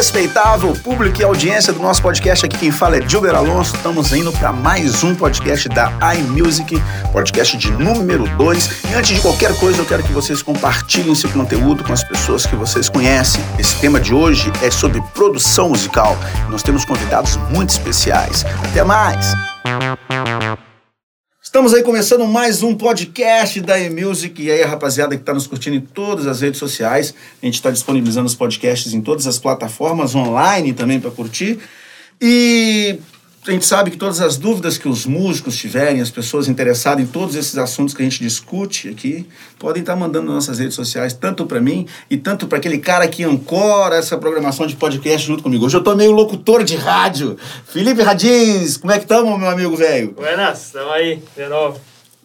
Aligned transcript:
Respeitável 0.00 0.72
público 0.82 1.20
e 1.20 1.24
audiência 1.24 1.74
do 1.74 1.78
nosso 1.78 2.00
podcast, 2.00 2.46
aqui 2.46 2.56
quem 2.56 2.70
fala 2.70 2.96
é 2.96 3.06
Gilber 3.06 3.34
Alonso. 3.34 3.76
Estamos 3.76 4.10
indo 4.14 4.32
para 4.32 4.50
mais 4.50 5.04
um 5.04 5.14
podcast 5.14 5.68
da 5.68 5.92
iMusic, 6.14 6.82
podcast 7.12 7.54
de 7.58 7.70
número 7.72 8.26
2. 8.38 8.84
E 8.90 8.94
antes 8.94 9.14
de 9.14 9.20
qualquer 9.20 9.54
coisa, 9.58 9.82
eu 9.82 9.84
quero 9.84 10.02
que 10.02 10.10
vocês 10.10 10.42
compartilhem 10.42 11.12
esse 11.12 11.28
conteúdo 11.28 11.84
com 11.84 11.92
as 11.92 12.02
pessoas 12.02 12.46
que 12.46 12.56
vocês 12.56 12.88
conhecem. 12.88 13.44
Esse 13.58 13.76
tema 13.76 14.00
de 14.00 14.14
hoje 14.14 14.50
é 14.62 14.70
sobre 14.70 15.02
produção 15.12 15.68
musical. 15.68 16.16
Nós 16.48 16.62
temos 16.62 16.86
convidados 16.86 17.36
muito 17.50 17.68
especiais. 17.68 18.46
Até 18.70 18.82
mais! 18.82 19.34
Estamos 21.50 21.74
aí 21.74 21.82
começando 21.82 22.24
mais 22.28 22.62
um 22.62 22.76
podcast 22.76 23.60
da 23.60 23.76
eMusic. 23.76 24.40
E 24.40 24.52
aí, 24.52 24.62
rapaziada 24.62 25.16
que 25.16 25.22
está 25.22 25.34
nos 25.34 25.48
curtindo 25.48 25.74
em 25.74 25.80
todas 25.80 26.28
as 26.28 26.42
redes 26.42 26.60
sociais. 26.60 27.12
A 27.42 27.44
gente 27.44 27.56
está 27.56 27.72
disponibilizando 27.72 28.28
os 28.28 28.36
podcasts 28.36 28.94
em 28.94 29.00
todas 29.00 29.26
as 29.26 29.36
plataformas 29.36 30.14
online 30.14 30.72
também 30.72 31.00
para 31.00 31.10
curtir. 31.10 31.58
E 32.20 33.00
a 33.46 33.50
gente 33.52 33.64
sabe 33.64 33.90
que 33.90 33.96
todas 33.96 34.20
as 34.20 34.36
dúvidas 34.36 34.76
que 34.76 34.86
os 34.86 35.06
músicos 35.06 35.56
tiverem, 35.56 36.02
as 36.02 36.10
pessoas 36.10 36.46
interessadas 36.46 37.02
em 37.02 37.06
todos 37.06 37.34
esses 37.34 37.56
assuntos 37.56 37.94
que 37.94 38.02
a 38.02 38.04
gente 38.04 38.22
discute 38.22 38.88
aqui, 38.88 39.26
podem 39.58 39.80
estar 39.80 39.96
mandando 39.96 40.26
nas 40.26 40.34
nossas 40.34 40.58
redes 40.58 40.74
sociais, 40.74 41.14
tanto 41.14 41.46
para 41.46 41.58
mim 41.58 41.86
e 42.10 42.18
tanto 42.18 42.46
para 42.46 42.58
aquele 42.58 42.78
cara 42.78 43.08
que 43.08 43.24
ancora 43.24 43.96
essa 43.96 44.18
programação 44.18 44.66
de 44.66 44.76
podcast 44.76 45.26
junto 45.26 45.42
comigo. 45.42 45.64
Hoje 45.64 45.76
eu 45.76 45.82
tô 45.82 45.96
meio 45.96 46.12
locutor 46.12 46.62
de 46.62 46.76
rádio. 46.76 47.38
Felipe 47.64 48.02
Radins, 48.02 48.76
como 48.76 48.92
é 48.92 48.98
que 48.98 49.04
estamos, 49.04 49.38
meu 49.38 49.48
amigo 49.48 49.74
velho? 49.74 50.12
Buenas, 50.12 50.66
estamos 50.66 50.92
aí, 50.92 51.22
de 51.34 51.48
novo. 51.48 51.80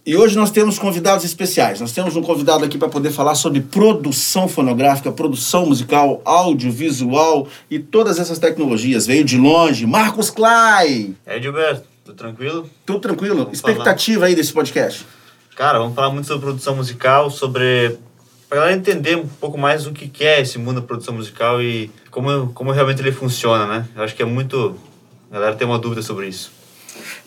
E 0.05 0.15
hoje 0.15 0.35
nós 0.35 0.51
temos 0.51 0.77
convidados 0.77 1.25
especiais. 1.25 1.81
Nós 1.81 1.91
temos 1.91 2.15
um 2.15 2.21
convidado 2.21 2.63
aqui 2.63 2.77
para 2.77 2.87
poder 2.87 3.09
falar 3.09 3.33
sobre 3.33 3.59
produção 3.59 4.47
fonográfica, 4.47 5.11
produção 5.11 5.65
musical, 5.65 6.21
audiovisual 6.23 7.47
e 7.71 7.79
todas 7.79 8.19
essas 8.19 8.37
tecnologias. 8.37 9.07
Veio 9.07 9.23
de 9.23 9.35
longe, 9.35 9.87
Marcos 9.87 10.29
Clay. 10.29 11.15
É, 11.25 11.41
Gilberto, 11.41 11.87
tudo 12.03 12.15
tranquilo? 12.15 12.69
Tudo 12.85 12.99
tranquilo? 12.99 13.37
Vamos 13.37 13.53
Expectativa 13.53 14.19
falar. 14.19 14.27
aí 14.27 14.35
desse 14.35 14.53
podcast? 14.53 15.07
Cara, 15.55 15.79
vamos 15.79 15.95
falar 15.95 16.11
muito 16.11 16.27
sobre 16.27 16.45
produção 16.45 16.75
musical, 16.75 17.31
sobre. 17.31 17.97
Pra 18.47 18.59
galera 18.59 18.77
entender 18.77 19.17
um 19.17 19.25
pouco 19.25 19.57
mais 19.57 19.87
o 19.87 19.91
que 19.91 20.23
é 20.23 20.39
esse 20.39 20.59
mundo 20.59 20.81
da 20.81 20.85
produção 20.85 21.15
musical 21.15 21.59
e 21.63 21.89
como, 22.11 22.51
como 22.53 22.71
realmente 22.71 23.01
ele 23.01 23.11
funciona, 23.11 23.65
né? 23.65 23.87
Eu 23.95 24.03
acho 24.03 24.15
que 24.15 24.21
é 24.21 24.25
muito. 24.25 24.75
A 25.31 25.33
galera 25.33 25.55
tem 25.55 25.65
uma 25.65 25.79
dúvida 25.79 26.03
sobre 26.03 26.27
isso. 26.27 26.51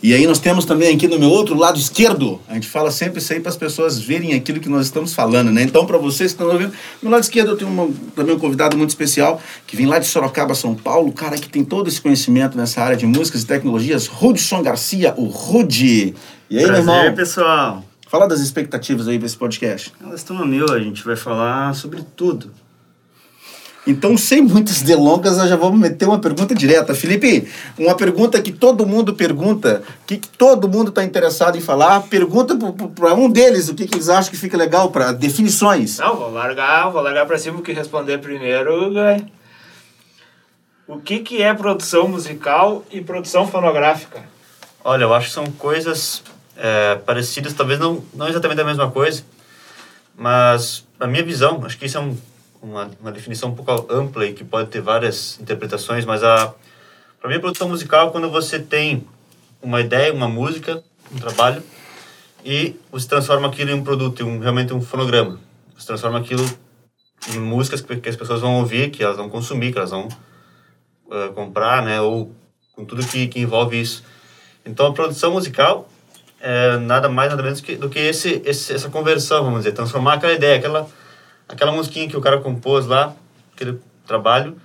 E 0.03 0.15
aí 0.15 0.27
nós 0.27 0.39
temos 0.39 0.65
também 0.65 0.95
aqui 0.95 1.09
no 1.09 1.19
meu 1.19 1.29
outro 1.29 1.57
lado 1.57 1.79
esquerdo, 1.79 2.41
a 2.49 2.55
gente 2.55 2.69
fala 2.69 2.91
sempre 2.91 3.19
isso 3.19 3.33
aí 3.33 3.41
para 3.41 3.51
as 3.51 3.57
pessoas 3.57 3.99
verem 3.99 4.35
aquilo 4.35 4.61
que 4.61 4.69
nós 4.69 4.87
estamos 4.87 5.13
falando, 5.13 5.51
né? 5.51 5.63
Então, 5.63 5.85
para 5.85 5.99
vocês 5.99 6.33
que 6.33 6.43
estão 6.43 6.49
ouvindo, 6.49 6.73
no 7.03 7.11
lado 7.11 7.23
esquerdo 7.23 7.51
eu 7.51 7.57
tenho 7.57 7.71
uma, 7.71 7.89
também 8.15 8.35
um 8.35 8.39
convidado 8.39 8.77
muito 8.77 8.91
especial, 8.91 9.41
que 9.67 9.77
vem 9.77 9.87
lá 9.87 9.99
de 9.99 10.07
Sorocaba, 10.07 10.55
São 10.55 10.75
Paulo, 10.75 11.13
cara 11.13 11.37
que 11.37 11.49
tem 11.49 11.65
todo 11.65 11.89
esse 11.89 12.01
conhecimento 12.01 12.57
nessa 12.57 12.83
área 12.83 12.97
de 12.97 13.07
músicas 13.07 13.43
e 13.43 13.47
tecnologias, 13.47 14.07
Rudson 14.07 14.63
Garcia, 14.63 15.15
o 15.17 15.27
Rudy. 15.27 16.15
E 16.49 16.59
aí, 16.59 16.65
Prazer, 16.65 16.85
meu 16.85 16.95
irmão? 16.95 17.15
pessoal. 17.15 17.85
Fala 18.09 18.27
das 18.27 18.41
expectativas 18.41 19.07
aí 19.07 19.19
para 19.19 19.27
esse 19.27 19.37
podcast. 19.37 19.93
Elas 20.03 20.21
estão 20.21 20.37
no 20.37 20.47
meu, 20.47 20.73
a 20.73 20.79
gente 20.79 21.05
vai 21.05 21.15
falar 21.17 21.75
sobre 21.75 22.03
tudo. 22.17 22.51
Então, 23.89 24.19
sem 24.19 24.43
muitas 24.43 24.83
delongas, 24.83 25.39
nós 25.39 25.49
já 25.49 25.57
vamos 25.57 25.81
meter 25.81 26.07
uma 26.07 26.19
pergunta 26.19 26.55
direta. 26.55 26.95
Felipe, 26.95 27.49
uma 27.79 27.95
pergunta 27.95 28.39
que 28.43 28.53
todo 28.53 28.87
mundo 28.87 29.15
pergunta, 29.15 29.83
que, 30.07 30.19
que 30.19 30.29
todo 30.29 30.69
mundo 30.69 30.91
está 30.91 31.03
interessado 31.03 31.57
em 31.57 31.63
falar, 31.63 32.03
pergunta 32.03 32.55
para 32.95 33.15
um 33.15 33.31
deles 33.31 33.71
o 33.71 33.75
que, 33.75 33.87
que, 33.87 33.95
eles 33.95 34.11
acham 34.11 34.31
que 34.31 34.37
fica 34.37 34.59
legal 34.59 34.91
para 34.91 35.11
definições. 35.13 35.97
Não, 35.97 36.17
vou 36.17 36.31
largar, 36.31 36.91
vou 36.91 37.01
largar 37.01 37.25
para 37.25 37.39
cima 37.39 37.61
o 37.61 37.63
que 37.63 37.73
responder 37.73 38.19
primeiro, 38.19 38.93
ganha. 38.93 39.27
O 40.87 41.01
que, 41.01 41.21
que 41.21 41.43
é 41.43 41.55
produção 41.55 42.09
musical 42.09 42.85
e 42.91 43.01
produção 43.01 43.47
fonográfica? 43.47 44.23
Olha, 44.85 45.05
eu 45.05 45.15
acho 45.15 45.29
que 45.29 45.33
são 45.33 45.47
coisas 45.53 46.23
é, 46.59 46.97
parecidas, 46.97 47.55
talvez 47.55 47.81
não, 47.81 48.05
não 48.13 48.29
exatamente 48.29 48.61
a 48.61 48.65
mesma 48.65 48.91
coisa, 48.91 49.23
mas 50.15 50.85
a 51.01 51.07
minha 51.07 51.23
visão, 51.23 51.63
acho 51.65 51.79
que 51.79 51.87
isso 51.87 51.97
é 51.97 52.01
um 52.03 52.15
uma, 52.61 52.91
uma 53.01 53.13
definição 53.13 53.51
um 53.51 53.55
pouco 53.55 53.93
ampla 53.93 54.27
e 54.27 54.33
que 54.33 54.45
pode 54.45 54.71
ter 54.71 54.81
várias 54.81 55.39
interpretações, 55.41 56.05
mas 56.05 56.23
a 56.23 56.55
para 57.21 57.29
mim 57.31 57.37
a 57.37 57.41
produção 57.41 57.69
musical 57.69 58.09
é 58.09 58.11
quando 58.11 58.31
você 58.31 58.61
tem 58.61 59.05
uma 59.61 59.81
ideia, 59.81 60.13
uma 60.13 60.29
música, 60.29 60.83
um 61.13 61.19
trabalho 61.19 61.63
e 62.45 62.77
você 62.91 63.09
transforma 63.09 63.49
aquilo 63.49 63.71
em 63.71 63.75
um 63.75 63.83
produto, 63.83 64.25
um, 64.25 64.39
realmente 64.39 64.73
um 64.73 64.81
fonograma. 64.81 65.41
Você 65.77 65.87
transforma 65.87 66.19
aquilo 66.19 66.49
em 67.35 67.39
músicas 67.41 67.81
que, 67.81 67.97
que 67.97 68.09
as 68.09 68.17
pessoas 68.17 68.41
vão 68.41 68.59
ouvir, 68.59 68.91
que 68.91 69.03
elas 69.03 69.17
vão 69.17 69.29
consumir, 69.29 69.73
que 69.73 69.79
elas 69.79 69.91
vão 69.91 70.07
uh, 71.07 71.33
comprar, 71.35 71.83
né, 71.83 72.01
ou 72.01 72.33
com 72.75 72.85
tudo 72.85 73.05
que, 73.07 73.27
que 73.27 73.41
envolve 73.41 73.81
isso. 73.81 74.05
Então 74.65 74.87
a 74.87 74.93
produção 74.93 75.33
musical 75.33 75.89
é 76.41 76.77
nada 76.77 77.09
mais 77.09 77.31
nada 77.31 77.43
menos 77.43 77.61
que, 77.61 77.75
do 77.75 77.89
que 77.89 77.99
esse, 77.99 78.41
esse, 78.45 78.73
essa 78.73 78.89
conversão, 78.89 79.43
vamos 79.43 79.61
dizer, 79.61 79.73
transformar 79.73 80.15
aquela 80.15 80.33
ideia, 80.33 80.57
aquela 80.59 80.89
aquela 81.49 81.73
musiquinha 81.73 82.09
que 82.09 82.17
o 82.17 82.21
cara 82.21 82.39
compôs 82.39 82.87
lá, 82.87 83.15
aquele 83.55 83.81
trabalho, 84.07 84.57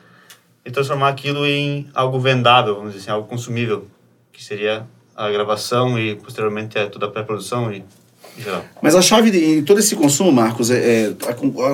e 0.65 0.71
transformar 0.71 1.09
aquilo 1.09 1.45
em 1.45 1.89
algo 1.93 2.19
vendável, 2.19 2.75
vamos 2.75 2.93
dizer 2.93 3.03
assim, 3.03 3.11
algo 3.11 3.27
consumível, 3.27 3.87
que 4.31 4.43
seria 4.43 4.85
a 5.15 5.29
gravação 5.29 5.99
e 5.99 6.15
posteriormente 6.15 6.77
é 6.77 6.87
toda 6.87 7.05
a 7.05 7.09
pré-produção 7.09 7.71
e 7.71 7.83
mas 8.81 8.95
a 8.95 9.01
chave 9.01 9.29
de 9.29 9.61
todo 9.61 9.79
esse 9.79 9.95
consumo, 9.95 10.31
Marcos, 10.31 10.71
é, 10.71 11.05
é 11.05 11.15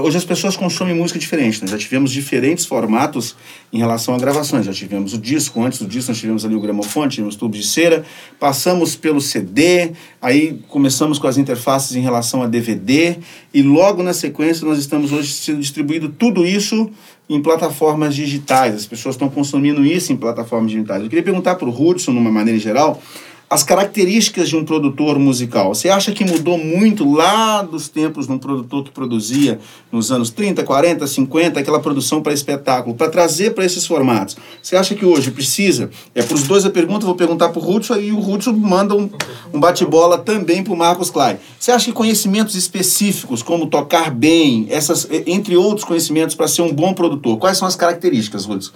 hoje 0.01 0.17
as 0.17 0.25
pessoas 0.25 0.57
consomem 0.57 0.93
música 0.93 1.17
diferente. 1.17 1.61
Né? 1.61 1.67
já 1.67 1.77
tivemos 1.77 2.11
diferentes 2.11 2.65
formatos 2.65 3.35
em 3.71 3.77
relação 3.77 4.13
a 4.13 4.17
gravações. 4.17 4.65
Já 4.65 4.73
tivemos 4.73 5.13
o 5.13 5.17
disco, 5.17 5.63
antes 5.63 5.79
do 5.79 5.87
disco 5.87 6.11
nós 6.11 6.19
tivemos 6.19 6.43
ali 6.43 6.55
o 6.55 6.59
gramofone, 6.59 7.09
tivemos 7.11 7.35
tubos 7.35 7.57
de 7.59 7.67
cera, 7.67 8.03
passamos 8.39 8.95
pelo 8.95 9.21
CD, 9.21 9.91
aí 10.21 10.59
começamos 10.67 11.17
com 11.17 11.27
as 11.27 11.37
interfaces 11.37 11.95
em 11.95 12.01
relação 12.01 12.43
a 12.43 12.47
DVD 12.47 13.17
e 13.53 13.61
logo 13.61 14.03
na 14.03 14.13
sequência 14.13 14.67
nós 14.67 14.79
estamos 14.79 15.11
hoje 15.11 15.31
sendo 15.31 15.59
distribuído 15.59 16.09
tudo 16.09 16.45
isso 16.45 16.89
em 17.29 17.41
plataformas 17.41 18.15
digitais. 18.15 18.75
As 18.75 18.85
pessoas 18.85 19.15
estão 19.15 19.29
consumindo 19.29 19.85
isso 19.85 20.11
em 20.11 20.17
plataformas 20.17 20.71
digitais. 20.71 21.03
Eu 21.03 21.09
queria 21.09 21.23
perguntar 21.23 21.55
para 21.55 21.69
o 21.69 21.89
Hudson, 21.89 22.11
numa 22.11 22.31
maneira 22.31 22.59
geral, 22.59 23.01
as 23.49 23.63
características 23.63 24.47
de 24.47 24.55
um 24.55 24.63
produtor 24.63 25.17
musical. 25.17 25.73
Você 25.73 25.89
acha 25.89 26.11
que 26.11 26.23
mudou 26.23 26.55
muito 26.55 27.11
lá 27.11 27.63
dos 27.63 27.87
tempos 27.87 28.27
de 28.27 28.33
um 28.33 28.37
produtor 28.37 28.83
que 28.83 28.91
produzia 28.91 29.59
nos 29.91 30.11
anos 30.11 30.29
30, 30.29 30.63
40, 30.63 31.07
50, 31.07 31.59
aquela 31.59 31.79
produção 31.79 32.21
para 32.21 32.31
espetáculo, 32.31 32.95
para 32.95 33.09
trazer 33.09 33.55
para 33.55 33.65
esses 33.65 33.87
formatos? 33.87 34.37
Você 34.61 34.75
acha 34.75 34.93
que 34.93 35.03
hoje 35.03 35.31
precisa? 35.31 35.89
É 36.13 36.21
para 36.21 36.35
os 36.35 36.43
dois 36.43 36.63
a 36.63 36.69
pergunta, 36.69 37.07
vou 37.07 37.15
perguntar 37.15 37.49
para 37.49 37.59
o 37.59 37.75
Hudson 37.75 37.95
e 37.95 38.11
o 38.11 38.19
Hudson 38.19 38.53
manda 38.53 38.95
um, 38.95 39.09
um 39.51 39.59
bate-bola 39.59 40.19
também 40.19 40.63
para 40.63 40.73
o 40.73 40.77
Marcos 40.77 41.09
Klein. 41.09 41.37
Você 41.59 41.71
acha 41.71 41.85
que 41.85 41.91
conhecimentos 41.91 42.53
específicos, 42.53 43.41
como 43.41 43.65
tocar 43.65 44.11
bem, 44.11 44.67
essas, 44.69 45.07
entre 45.25 45.57
outros 45.57 45.83
conhecimentos, 45.83 46.35
para 46.35 46.47
ser 46.47 46.61
um 46.61 46.71
bom 46.71 46.93
produtor, 46.93 47.37
quais 47.39 47.57
são 47.57 47.67
as 47.67 47.75
características, 47.75 48.47
Hudson? 48.47 48.71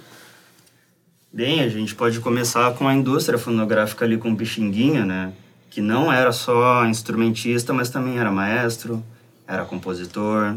Bem, 1.34 1.62
a 1.62 1.68
gente 1.68 1.96
pode 1.96 2.20
começar 2.20 2.72
com 2.74 2.86
a 2.86 2.94
indústria 2.94 3.36
fonográfica 3.36 4.04
ali 4.04 4.16
com 4.16 4.30
o 4.30 4.36
Pixinguinha, 4.36 5.04
né? 5.04 5.32
Que 5.68 5.80
não 5.80 6.12
era 6.12 6.30
só 6.30 6.86
instrumentista, 6.86 7.72
mas 7.72 7.90
também 7.90 8.20
era 8.20 8.30
maestro, 8.30 9.04
era 9.44 9.64
compositor. 9.64 10.54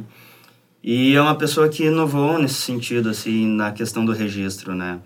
E 0.84 1.16
é 1.16 1.20
uma 1.20 1.34
pessoa 1.34 1.68
que 1.68 1.86
inovou 1.86 2.38
nesse 2.38 2.62
sentido, 2.62 3.10
assim, 3.10 3.48
na 3.48 3.72
questão 3.72 4.06
do 4.06 4.12
registro, 4.12 4.76
né? 4.76 5.00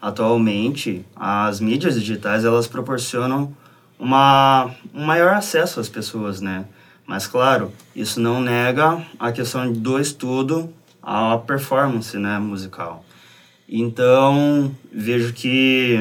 Atualmente, 0.00 1.04
as 1.14 1.60
mídias 1.60 1.96
digitais, 1.96 2.46
elas 2.46 2.66
proporcionam 2.66 3.54
uma, 3.98 4.70
um 4.94 5.04
maior 5.04 5.34
acesso 5.34 5.78
às 5.78 5.90
pessoas, 5.90 6.40
né? 6.40 6.64
Mas, 7.06 7.26
claro, 7.26 7.70
isso 7.94 8.18
não 8.18 8.40
nega 8.40 9.04
a 9.18 9.30
questão 9.30 9.70
do 9.70 10.00
estudo, 10.00 10.72
a 11.02 11.36
performance, 11.36 12.16
né, 12.16 12.38
musical. 12.38 13.04
Então, 13.68 14.74
vejo 14.90 15.32
que 15.34 15.98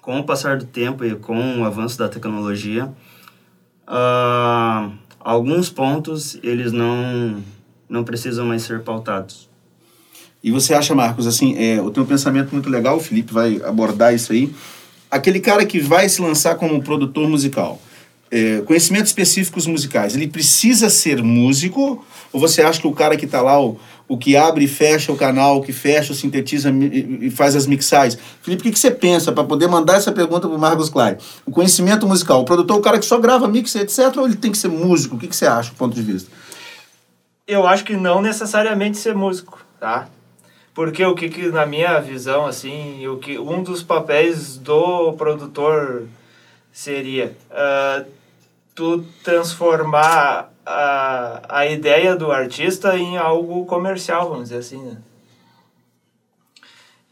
com 0.00 0.18
o 0.18 0.24
passar 0.24 0.56
do 0.56 0.64
tempo 0.64 1.04
e 1.04 1.14
com 1.14 1.60
o 1.60 1.64
avanço 1.64 1.98
da 1.98 2.08
tecnologia, 2.08 2.86
uh, 3.86 4.90
alguns 5.20 5.68
pontos 5.68 6.38
eles 6.42 6.72
não, 6.72 7.42
não 7.88 8.02
precisam 8.02 8.46
mais 8.46 8.62
ser 8.62 8.80
pautados. 8.80 9.50
E 10.42 10.50
você 10.50 10.72
acha, 10.72 10.94
Marcos, 10.94 11.26
assim, 11.26 11.54
é, 11.58 11.78
eu 11.78 11.90
tenho 11.90 12.06
um 12.06 12.08
pensamento 12.08 12.50
muito 12.52 12.70
legal, 12.70 12.96
o 12.96 13.00
Felipe 13.00 13.32
vai 13.32 13.60
abordar 13.62 14.14
isso 14.14 14.32
aí. 14.32 14.50
Aquele 15.10 15.40
cara 15.40 15.66
que 15.66 15.78
vai 15.78 16.08
se 16.08 16.22
lançar 16.22 16.54
como 16.54 16.82
produtor 16.82 17.28
musical, 17.28 17.80
é, 18.30 18.62
conhecimentos 18.62 19.10
específicos 19.10 19.66
musicais, 19.66 20.14
ele 20.14 20.28
precisa 20.28 20.88
ser 20.88 21.22
músico? 21.22 22.02
Ou 22.32 22.40
você 22.40 22.62
acha 22.62 22.80
que 22.80 22.86
o 22.86 22.92
cara 22.92 23.16
que 23.18 23.26
está 23.26 23.42
lá, 23.42 23.60
o, 23.60 23.78
o 24.10 24.18
que 24.18 24.36
abre 24.36 24.64
e 24.64 24.68
fecha 24.68 25.12
o 25.12 25.16
canal, 25.16 25.58
o 25.58 25.62
que 25.62 25.72
fecha, 25.72 26.12
sintetiza 26.12 26.68
e 26.68 27.30
faz 27.30 27.54
as 27.54 27.64
mixagens. 27.64 28.20
Felipe, 28.42 28.62
o 28.62 28.64
que, 28.64 28.72
que 28.72 28.78
você 28.78 28.90
pensa 28.90 29.30
para 29.30 29.44
poder 29.44 29.68
mandar 29.68 29.98
essa 29.98 30.10
pergunta 30.10 30.48
para 30.48 30.56
o 30.56 30.58
Marcos 30.58 30.90
Klein? 30.90 31.16
O 31.46 31.52
conhecimento 31.52 32.08
musical, 32.08 32.40
o 32.40 32.44
produtor, 32.44 32.76
o 32.76 32.82
cara 32.82 32.98
que 32.98 33.04
só 33.04 33.20
grava 33.20 33.46
mix, 33.46 33.72
etc., 33.76 34.16
ou 34.16 34.26
ele 34.26 34.34
tem 34.34 34.50
que 34.50 34.58
ser 34.58 34.66
músico? 34.66 35.14
O 35.14 35.18
que, 35.18 35.28
que 35.28 35.36
você 35.36 35.46
acha, 35.46 35.70
do 35.70 35.76
ponto 35.76 35.94
de 35.94 36.02
vista? 36.02 36.28
Eu 37.46 37.68
acho 37.68 37.84
que 37.84 37.96
não 37.96 38.20
necessariamente 38.20 38.98
ser 38.98 39.14
músico, 39.14 39.64
tá? 39.78 40.08
Porque 40.74 41.04
o 41.04 41.14
que, 41.14 41.28
que 41.28 41.46
na 41.46 41.64
minha 41.64 42.00
visão, 42.00 42.46
assim, 42.46 43.06
o 43.06 43.18
que, 43.18 43.38
um 43.38 43.62
dos 43.62 43.80
papéis 43.80 44.56
do 44.56 45.12
produtor 45.12 46.08
seria 46.72 47.36
uh, 47.52 48.04
tu 48.74 49.04
transformar 49.22 50.50
a, 50.70 51.60
a 51.60 51.66
ideia 51.66 52.14
do 52.14 52.30
artista 52.30 52.96
em 52.96 53.16
algo 53.16 53.66
comercial, 53.66 54.28
vamos 54.28 54.44
dizer 54.44 54.58
assim, 54.58 54.82
né? 54.82 54.96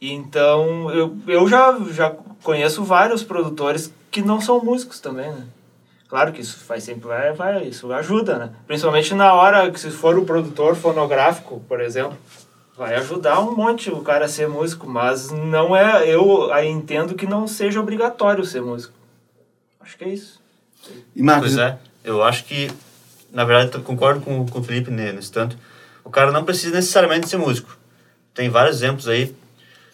Então, 0.00 0.90
eu, 0.93 1.16
eu 1.26 1.49
já, 1.49 1.76
já 1.90 2.14
conheço 2.43 2.84
vários 2.84 3.25
produtores 3.25 3.93
que 4.10 4.22
não 4.22 4.40
são 4.40 4.64
músicos 4.64 5.00
também, 5.00 5.31
né? 5.31 5.44
Claro 6.08 6.32
que 6.32 6.40
isso 6.40 6.58
faz 6.60 6.84
sempre 6.84 7.08
vai, 7.08 7.32
vai, 7.32 7.64
isso 7.64 7.93
ajuda, 7.93 8.38
né? 8.38 8.50
Principalmente 8.66 9.12
na 9.14 9.34
hora 9.34 9.70
que 9.70 9.78
se 9.78 9.90
for 9.90 10.16
o 10.16 10.25
produtor 10.25 10.75
fonográfico, 10.75 11.60
por 11.69 11.81
exemplo, 11.81 12.16
vai 12.76 12.94
ajudar 12.94 13.40
um 13.40 13.55
monte 13.55 13.90
o 13.90 14.00
cara 14.00 14.25
a 14.25 14.28
ser 14.28 14.49
músico, 14.49 14.88
mas 14.88 15.31
não 15.31 15.76
é, 15.76 16.08
eu 16.08 16.49
entendo 16.64 17.14
que 17.14 17.26
não 17.26 17.46
seja 17.46 17.81
obrigatório 17.81 18.44
ser 18.44 18.62
músico. 18.62 18.94
Acho 19.81 19.99
que 19.99 20.05
é 20.05 20.08
isso. 20.08 20.40
E 21.14 21.22
Marcos, 21.22 21.55
pois 21.55 21.58
é, 21.58 21.78
eu 22.05 22.22
acho 22.22 22.44
que 22.44 22.70
na 23.32 23.44
verdade 23.44 23.82
concordo 23.82 24.20
com, 24.20 24.46
com 24.46 24.58
o 24.58 24.62
Felipe 24.62 24.90
nesse 24.90 25.32
tanto. 25.32 25.56
O 26.04 26.10
cara 26.10 26.32
não 26.32 26.44
precisa 26.44 26.75
necessariamente 26.75 27.28
ser 27.28 27.36
músico. 27.36 27.76
Tem 28.34 28.48
vários 28.48 28.76
exemplos 28.76 29.08
aí 29.08 29.34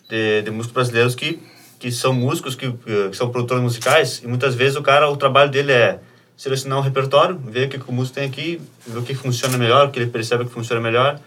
de, 0.08 0.42
de 0.42 0.50
músicos 0.50 0.75
brasileiros 0.75 1.14
que 1.14 1.40
que 1.84 1.92
são 1.92 2.14
músicos, 2.14 2.54
que, 2.54 2.72
que, 2.72 3.14
são 3.14 3.28
produtores 3.31 3.62
musicais, 3.62 4.22
e 4.25 4.26
muitas 4.26 4.54
vezes 4.54 4.75
o 4.75 4.82
cara, 4.82 5.10
o 5.10 5.19
trabalho 5.19 5.50
dele 5.50 5.70
é 5.70 5.98
selecionar 6.34 6.78
um 6.78 6.81
repertório, 6.81 7.36
ver 7.36 7.66
o 7.66 7.69
que, 7.69 7.78
que 7.78 7.86
o 7.86 7.92
músico 7.92 8.14
tem 8.14 8.25
aqui, 8.25 8.58
ver 8.86 8.98
o 9.00 9.02
que 9.02 9.14
funciona 9.14 9.58
melhor, 9.58 9.88
o 9.88 9.90
que 9.90 9.98
ele 9.98 10.10
percebe 10.10 10.46
que 10.46 10.50
funciona 10.50 10.80
melhor, 10.80 11.20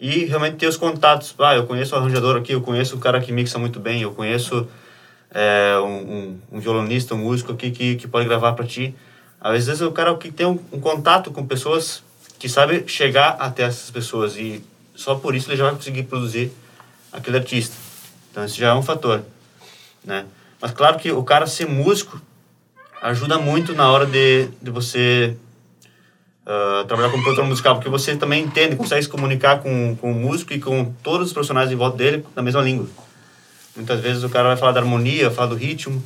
e 0.00 0.24
realmente 0.24 0.56
ter 0.56 0.66
os 0.66 0.76
contatos. 0.76 1.32
Ah, 1.38 1.54
eu 1.54 1.66
conheço 1.66 1.94
o 1.94 1.98
arranjador 1.98 2.36
aqui, 2.36 2.52
eu 2.52 2.60
conheço 2.60 2.96
o 2.96 2.98
cara 2.98 3.20
que 3.20 3.30
mixa 3.30 3.60
muito 3.60 3.78
bem, 3.78 4.02
eu 4.02 4.10
conheço 4.10 4.66
é, 5.32 5.78
um, 5.78 5.86
um, 5.86 6.38
um, 6.52 6.58
violonista, 6.58 7.14
um 7.14 7.18
músico 7.18 7.52
aqui 7.52 7.70
que, 7.70 7.94
que 7.94 8.08
pode 8.08 8.26
gravar 8.26 8.54
para 8.54 8.66
ti. 8.66 8.96
Às 9.42 9.66
vezes 9.66 9.82
o 9.82 9.90
cara 9.90 10.14
que 10.16 10.30
tem 10.30 10.46
um, 10.46 10.58
um 10.72 10.80
contato 10.80 11.30
com 11.30 11.46
pessoas 11.46 12.02
que 12.38 12.48
sabe 12.48 12.84
chegar 12.86 13.36
até 13.38 13.64
essas 13.64 13.90
pessoas 13.90 14.36
e 14.36 14.64
só 14.94 15.14
por 15.14 15.34
isso 15.34 15.50
ele 15.50 15.56
já 15.56 15.64
vai 15.64 15.74
conseguir 15.74 16.04
produzir 16.04 16.52
aquele 17.12 17.36
artista. 17.36 17.74
Então 18.30 18.44
esse 18.44 18.56
já 18.56 18.68
é 18.68 18.74
um 18.74 18.82
fator 18.82 19.22
né? 20.04 20.26
Mas 20.60 20.72
claro 20.72 20.98
que 20.98 21.10
o 21.10 21.22
cara 21.22 21.46
ser 21.46 21.66
músico 21.66 22.20
ajuda 23.00 23.38
muito 23.38 23.74
na 23.74 23.90
hora 23.90 24.06
de, 24.06 24.48
de 24.60 24.70
você 24.70 25.36
uh, 26.46 26.84
trabalhar 26.86 27.10
como 27.10 27.22
produtor 27.22 27.44
musical, 27.44 27.74
porque 27.74 27.88
você 27.88 28.16
também 28.16 28.44
entende, 28.44 28.76
consegue 28.76 29.02
se 29.02 29.08
comunicar 29.08 29.60
com, 29.60 29.96
com 29.96 30.12
o 30.12 30.14
músico 30.14 30.52
e 30.52 30.60
com 30.60 30.92
todos 31.02 31.28
os 31.28 31.32
profissionais 31.32 31.70
em 31.70 31.76
volta 31.76 31.96
dele 31.96 32.24
na 32.34 32.42
mesma 32.42 32.62
língua. 32.62 32.86
Muitas 33.74 34.00
vezes 34.00 34.22
o 34.22 34.28
cara 34.28 34.48
vai 34.48 34.56
falar 34.56 34.72
da 34.72 34.80
harmonia, 34.80 35.30
falar 35.30 35.48
do 35.48 35.56
ritmo, 35.56 36.02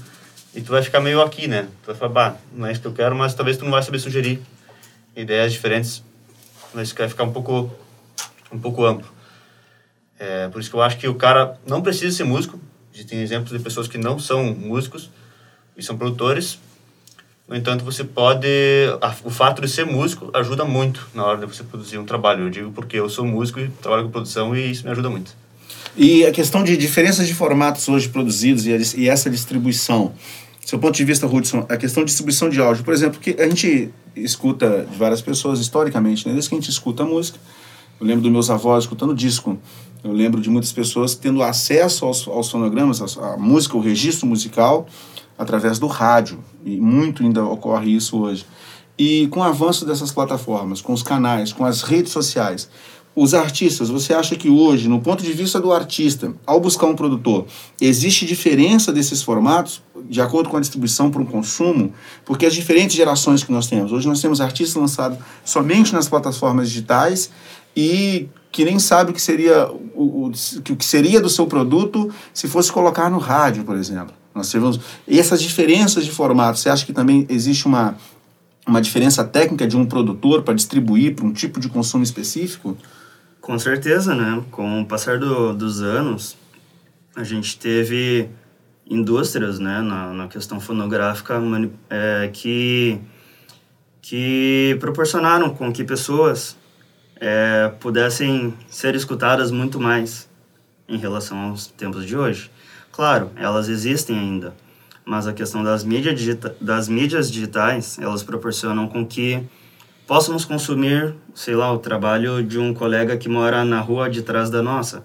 e 0.56 0.62
tu 0.62 0.73
vai 0.73 0.82
ficar 0.82 1.00
meio 1.00 1.23
aqui, 1.23 1.47
né? 1.47 1.69
Tu 1.82 1.87
vai 1.87 1.94
falar, 1.94 2.12
bah, 2.12 2.37
não 2.53 2.67
é 2.67 2.73
isso 2.73 2.81
que 2.81 2.87
eu 2.87 2.93
quero, 2.93 3.14
mas 3.14 3.35
talvez 3.35 3.56
tu 3.56 3.64
não 3.64 3.70
vai 3.70 3.82
saber 3.82 3.99
sugerir 3.99 4.41
ideias 5.14 5.53
diferentes, 5.53 6.03
mas 6.75 6.91
vai 6.93 7.08
ficar 7.08 7.25
um 7.25 7.32
pouco, 7.32 7.70
um 8.50 8.58
pouco 8.58 8.85
amplo. 8.85 9.06
É, 10.19 10.49
por 10.49 10.61
isso 10.61 10.70
que 10.70 10.76
eu 10.76 10.82
acho 10.82 10.97
que 10.97 11.06
o 11.06 11.14
cara 11.14 11.56
não 11.67 11.82
precisa 11.82 12.17
ser 12.17 12.25
músico, 12.25 12.58
Existem 12.97 13.20
exemplos 13.20 13.53
de 13.53 13.58
pessoas 13.58 13.87
que 13.87 13.99
não 13.99 14.19
são 14.19 14.55
músicos 14.55 15.11
e 15.76 15.82
são 15.82 15.99
produtores. 15.99 16.59
No 17.47 17.55
entanto, 17.55 17.85
você 17.85 18.02
pode. 18.02 18.49
A, 19.02 19.14
o 19.23 19.29
fato 19.29 19.61
de 19.61 19.69
ser 19.69 19.85
músico 19.85 20.31
ajuda 20.32 20.64
muito 20.64 21.06
na 21.14 21.23
hora 21.23 21.38
de 21.38 21.44
você 21.44 21.62
produzir 21.62 21.99
um 21.99 22.06
trabalho. 22.06 22.44
Eu 22.44 22.50
digo 22.50 22.73
porque 22.73 22.99
eu 22.99 23.11
sou 23.11 23.26
músico 23.26 23.61
e 23.61 23.69
trabalho 23.69 24.05
com 24.05 24.11
produção 24.11 24.56
e 24.56 24.70
isso 24.70 24.82
me 24.82 24.91
ajuda 24.91 25.11
muito. 25.11 25.37
E 25.94 26.25
a 26.25 26.32
questão 26.32 26.64
de 26.64 26.75
diferenças 26.75 27.26
de 27.26 27.35
formatos 27.35 27.87
hoje 27.87 28.09
produzidos 28.09 28.67
a, 28.67 28.99
e 28.99 29.11
essa 29.11 29.29
distribuição, 29.29 30.14
seu 30.66 30.80
ponto 30.80 30.96
de 30.96 31.04
vista, 31.04 31.28
Hudson, 31.28 31.64
a 31.68 31.76
questão 31.76 32.02
de 32.02 32.08
distribuição 32.08 32.48
de 32.48 32.60
áudio, 32.60 32.82
por 32.82 32.92
exemplo, 32.92 33.20
que 33.20 33.40
a 33.40 33.48
gente 33.48 33.88
escuta 34.16 34.84
de 34.90 34.98
várias 34.98 35.22
pessoas 35.22 35.60
historicamente, 35.60 36.26
né? 36.26 36.32
desde 36.32 36.50
que 36.50 36.56
a 36.56 36.58
gente 36.58 36.68
escuta 36.68 37.04
a 37.04 37.06
música, 37.06 37.38
eu 38.00 38.04
lembro 38.04 38.22
dos 38.22 38.32
meus 38.32 38.50
avós 38.50 38.82
escutando 38.82 39.14
disco. 39.14 39.56
Eu 40.02 40.10
lembro 40.10 40.40
de 40.40 40.50
muitas 40.50 40.72
pessoas 40.72 41.14
tendo 41.14 41.40
acesso 41.40 42.04
aos, 42.04 42.26
aos 42.26 42.50
fonogramas, 42.50 43.16
à 43.16 43.36
música, 43.36 43.76
o 43.76 43.80
registro 43.80 44.26
musical, 44.26 44.88
através 45.38 45.78
do 45.78 45.86
rádio. 45.86 46.42
E 46.64 46.80
muito 46.80 47.22
ainda 47.22 47.44
ocorre 47.44 47.94
isso 47.94 48.18
hoje. 48.18 48.44
E 48.98 49.28
com 49.28 49.38
o 49.38 49.44
avanço 49.44 49.86
dessas 49.86 50.10
plataformas, 50.10 50.80
com 50.80 50.92
os 50.92 51.02
canais, 51.02 51.52
com 51.52 51.64
as 51.64 51.82
redes 51.82 52.10
sociais, 52.10 52.68
os 53.16 53.32
artistas, 53.32 53.88
você 53.88 54.12
acha 54.12 54.36
que 54.36 54.50
hoje, 54.50 54.90
no 54.90 55.00
ponto 55.00 55.24
de 55.24 55.32
vista 55.32 55.58
do 55.58 55.72
artista, 55.72 56.34
ao 56.46 56.60
buscar 56.60 56.84
um 56.84 56.94
produtor, 56.94 57.46
existe 57.80 58.26
diferença 58.26 58.92
desses 58.92 59.22
formatos 59.22 59.82
de 60.04 60.20
acordo 60.20 60.50
com 60.50 60.58
a 60.58 60.60
distribuição 60.60 61.10
para 61.10 61.22
o 61.22 61.26
consumo? 61.26 61.94
Porque 62.26 62.44
as 62.44 62.52
diferentes 62.52 62.94
gerações 62.94 63.42
que 63.42 63.50
nós 63.50 63.68
temos. 63.68 63.90
Hoje 63.90 64.06
nós 64.06 64.20
temos 64.20 64.38
artistas 64.38 64.78
lançados 64.78 65.18
somente 65.42 65.94
nas 65.94 66.06
plataformas 66.06 66.68
digitais 66.68 67.30
e 67.74 68.28
que 68.52 68.66
nem 68.66 68.78
sabe 68.78 69.12
o 69.12 69.14
que 69.14 69.22
seria 69.22 69.66
o, 69.94 70.26
o, 70.26 70.26
o 70.28 70.76
que 70.76 70.84
seria 70.84 71.18
do 71.18 71.30
seu 71.30 71.46
produto 71.46 72.12
se 72.34 72.46
fosse 72.46 72.70
colocar 72.70 73.10
no 73.10 73.18
rádio, 73.18 73.64
por 73.64 73.76
exemplo. 73.76 74.14
Nós 74.34 74.50
tivemos 74.50 74.78
essas 75.08 75.40
diferenças 75.40 76.04
de 76.04 76.10
formato. 76.10 76.58
Você 76.58 76.68
acha 76.68 76.84
que 76.84 76.92
também 76.92 77.26
existe 77.30 77.64
uma 77.64 77.96
uma 78.68 78.82
diferença 78.82 79.24
técnica 79.24 79.66
de 79.66 79.76
um 79.76 79.86
produtor 79.86 80.42
para 80.42 80.52
distribuir 80.52 81.14
para 81.14 81.24
um 81.24 81.32
tipo 81.32 81.60
de 81.60 81.68
consumo 81.68 82.02
específico? 82.02 82.76
Com 83.46 83.60
certeza, 83.60 84.12
né? 84.12 84.43
Com 84.50 84.81
o 84.81 84.84
passar 84.84 85.20
do, 85.20 85.54
dos 85.54 85.81
anos, 85.81 86.37
a 87.14 87.22
gente 87.22 87.56
teve 87.56 88.28
indústrias, 88.84 89.60
né, 89.60 89.81
na, 89.82 90.12
na 90.12 90.26
questão 90.26 90.58
fonográfica, 90.58 91.40
é, 91.88 92.28
que 92.32 93.00
que 94.02 94.76
proporcionaram 94.81 95.50
com 95.50 95.72
que 95.72 95.84
pessoas 95.84 96.56
é, 97.20 97.72
pudessem 97.78 98.52
ser 98.69 98.96
escutadas 98.96 99.52
muito 99.52 99.78
mais 99.78 100.28
em 100.88 100.96
relação 100.96 101.38
aos 101.38 101.69
tempos 101.69 102.04
de 102.04 102.16
hoje. 102.16 102.50
Claro, 102.90 103.31
elas 103.37 103.69
existem 103.69 104.19
ainda, 104.19 104.56
mas 105.04 105.28
a 105.28 105.32
questão 105.32 105.62
das, 105.62 105.84
mídia 105.84 106.12
digita 106.12 106.56
das 106.60 106.88
mídias 106.88 107.31
digitais, 107.31 107.96
elas 108.00 108.25
proporcionam 108.25 108.88
com 108.88 109.06
que 109.06 109.40
possamos 110.06 110.44
consumir, 110.44 111.14
sei 111.35 111.55
lá, 111.55 111.73
o 111.73 111.79
trabalho 111.79 112.43
de 112.43 112.58
um 112.58 112.73
colega 112.73 113.17
que 113.17 113.29
mora 113.29 113.64
na 113.64 113.81
rua 113.81 114.08
de 114.08 114.23
trás 114.23 114.49
da 114.49 114.62
nossa, 114.62 115.05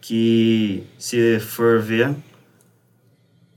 que 0.00 0.84
se 0.98 1.38
for 1.38 1.80
ver 1.80 2.14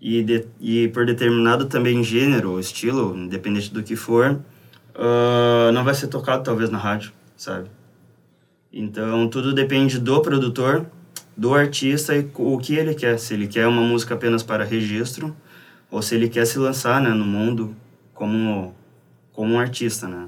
e, 0.01 0.21
de, 0.21 0.45
e 0.59 0.87
por 0.89 1.05
determinado 1.05 1.65
também 1.65 2.03
gênero, 2.03 2.59
estilo, 2.59 3.17
independente 3.17 3.73
do 3.73 3.81
que 3.81 3.95
for, 3.95 4.39
uh, 4.95 5.71
não 5.71 5.83
vai 5.83 5.95
ser 5.95 6.07
tocado 6.07 6.43
talvez 6.43 6.69
na 6.69 6.77
rádio, 6.77 7.11
sabe? 7.35 7.69
Então, 8.71 9.29
tudo 9.29 9.53
depende 9.53 9.97
do 9.97 10.21
produtor, 10.21 10.85
do 11.35 11.53
artista 11.53 12.15
e 12.15 12.29
o 12.35 12.57
que 12.57 12.75
ele 12.75 12.93
quer. 12.93 13.17
Se 13.17 13.33
ele 13.33 13.47
quer 13.47 13.65
uma 13.67 13.81
música 13.81 14.13
apenas 14.13 14.43
para 14.43 14.65
registro 14.65 15.35
ou 15.89 16.01
se 16.01 16.13
ele 16.13 16.27
quer 16.27 16.45
se 16.45 16.59
lançar 16.59 17.01
né, 17.01 17.09
no 17.09 17.25
mundo 17.25 17.73
como, 18.13 18.75
como 19.31 19.53
um 19.53 19.59
artista, 19.59 20.07
né? 20.07 20.27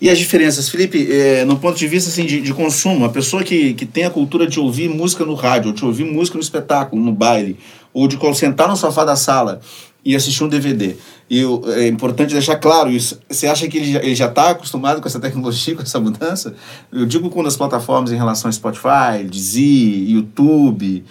E 0.00 0.10
as 0.10 0.18
diferenças, 0.18 0.68
Felipe, 0.68 1.08
é, 1.10 1.44
no 1.44 1.58
ponto 1.58 1.78
de 1.78 1.86
vista 1.88 2.10
assim, 2.10 2.26
de, 2.26 2.40
de 2.40 2.52
consumo, 2.52 3.04
a 3.04 3.08
pessoa 3.08 3.42
que, 3.42 3.74
que 3.74 3.86
tem 3.86 4.04
a 4.04 4.10
cultura 4.10 4.46
de 4.46 4.60
ouvir 4.60 4.88
música 4.88 5.24
no 5.24 5.34
rádio, 5.34 5.70
ou 5.70 5.74
de 5.74 5.84
ouvir 5.84 6.04
música 6.04 6.36
no 6.36 6.42
espetáculo, 6.42 7.02
no 7.02 7.12
baile, 7.12 7.58
ou 7.92 8.06
de 8.06 8.18
sentar 8.34 8.68
no 8.68 8.76
sofá 8.76 9.04
da 9.04 9.16
sala 9.16 9.60
e 10.04 10.14
assistir 10.14 10.44
um 10.44 10.48
DVD. 10.48 10.96
E 11.30 11.42
é 11.76 11.88
importante 11.88 12.34
deixar 12.34 12.56
claro 12.56 12.90
isso. 12.90 13.18
Você 13.30 13.46
acha 13.46 13.66
que 13.66 13.78
ele 13.78 14.14
já 14.14 14.26
está 14.26 14.50
acostumado 14.50 15.00
com 15.00 15.08
essa 15.08 15.18
tecnologia, 15.18 15.74
com 15.74 15.82
essa 15.82 15.98
mudança? 15.98 16.54
Eu 16.92 17.06
digo 17.06 17.30
quando 17.30 17.46
as 17.46 17.56
plataformas 17.56 18.12
em 18.12 18.16
relação 18.16 18.48
a 18.48 18.52
Spotify, 18.52 19.24
Deezer, 19.24 20.10
YouTube, 20.10 21.04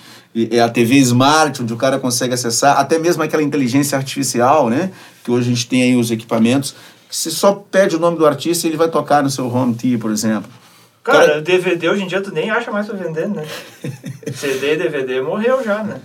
a 0.64 0.70
TV 0.70 0.98
Smart, 0.98 1.64
onde 1.64 1.74
o 1.74 1.78
cara 1.78 1.98
consegue 1.98 2.34
acessar, 2.34 2.78
até 2.78 3.00
mesmo 3.00 3.24
aquela 3.24 3.42
inteligência 3.42 3.98
artificial, 3.98 4.70
né? 4.70 4.92
Que 5.24 5.32
hoje 5.32 5.50
a 5.50 5.56
gente 5.56 5.68
tem 5.68 5.82
aí 5.82 5.96
os 5.96 6.12
equipamentos. 6.12 6.76
Você 7.14 7.30
só 7.30 7.54
pede 7.54 7.96
o 7.96 8.00
nome 8.00 8.18
do 8.18 8.26
artista 8.26 8.66
e 8.66 8.72
ele 8.72 8.78
vai 8.78 8.90
tocar 8.90 9.22
no 9.22 9.30
seu 9.30 9.48
home 9.48 9.76
TV, 9.76 10.00
por 10.00 10.10
exemplo. 10.10 10.50
Cara, 11.04 11.28
cara, 11.28 11.42
DVD 11.42 11.88
hoje 11.88 12.02
em 12.02 12.08
dia 12.08 12.22
tu 12.22 12.34
nem 12.34 12.50
acha 12.50 12.72
mais 12.72 12.88
pra 12.88 12.98
vender, 12.98 13.28
né? 13.28 13.46
CD 14.34 14.74
e 14.74 14.78
DVD 14.78 15.22
morreu 15.22 15.64
já, 15.64 15.84
né? 15.84 16.02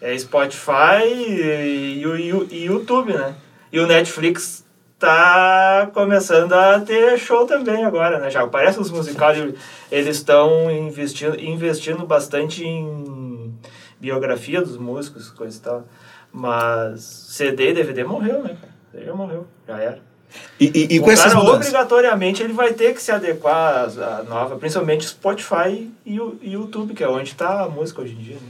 É 0.00 0.16
Spotify 0.16 1.02
e, 1.04 2.00
e, 2.04 2.46
e, 2.52 2.64
YouTube, 2.64 3.12
né? 3.12 3.34
E 3.72 3.80
o 3.80 3.88
Netflix 3.88 4.64
tá 5.00 5.90
começando 5.92 6.52
a 6.52 6.78
ter 6.78 7.18
show 7.18 7.44
também 7.44 7.84
agora, 7.84 8.20
né? 8.20 8.30
Já 8.30 8.46
parece 8.46 8.78
os 8.78 8.92
musicais, 8.92 9.36
eles 9.90 10.16
estão 10.16 10.70
investindo, 10.70 11.40
investindo 11.40 12.06
bastante 12.06 12.64
em 12.64 13.52
biografia 13.98 14.62
dos 14.62 14.76
músicos, 14.76 15.30
coisa 15.30 15.58
e 15.58 15.60
tal. 15.60 15.84
Mas 16.32 17.00
CD 17.02 17.70
e 17.70 17.74
DVD 17.74 18.04
morreu, 18.04 18.44
né, 18.44 18.56
cara? 18.60 18.74
Já 19.02 19.14
morreu, 19.14 19.46
já 19.66 19.78
era. 19.78 19.98
E, 20.58 20.66
e, 20.66 20.96
e 20.96 21.00
com 21.00 21.10
essas 21.10 21.32
cara, 21.32 21.36
mudanças. 21.36 21.68
obrigatoriamente, 21.68 22.42
ele 22.42 22.52
vai 22.52 22.72
ter 22.72 22.94
que 22.94 23.00
se 23.02 23.12
adequar 23.12 23.88
à 23.88 24.22
nova, 24.24 24.56
principalmente 24.56 25.06
Spotify 25.06 25.90
e 26.04 26.20
o 26.20 26.36
YouTube, 26.42 26.94
que 26.94 27.04
é 27.04 27.08
onde 27.08 27.30
está 27.30 27.62
a 27.62 27.68
música 27.68 28.02
hoje 28.02 28.12
em 28.12 28.22
dia. 28.22 28.34
né? 28.34 28.48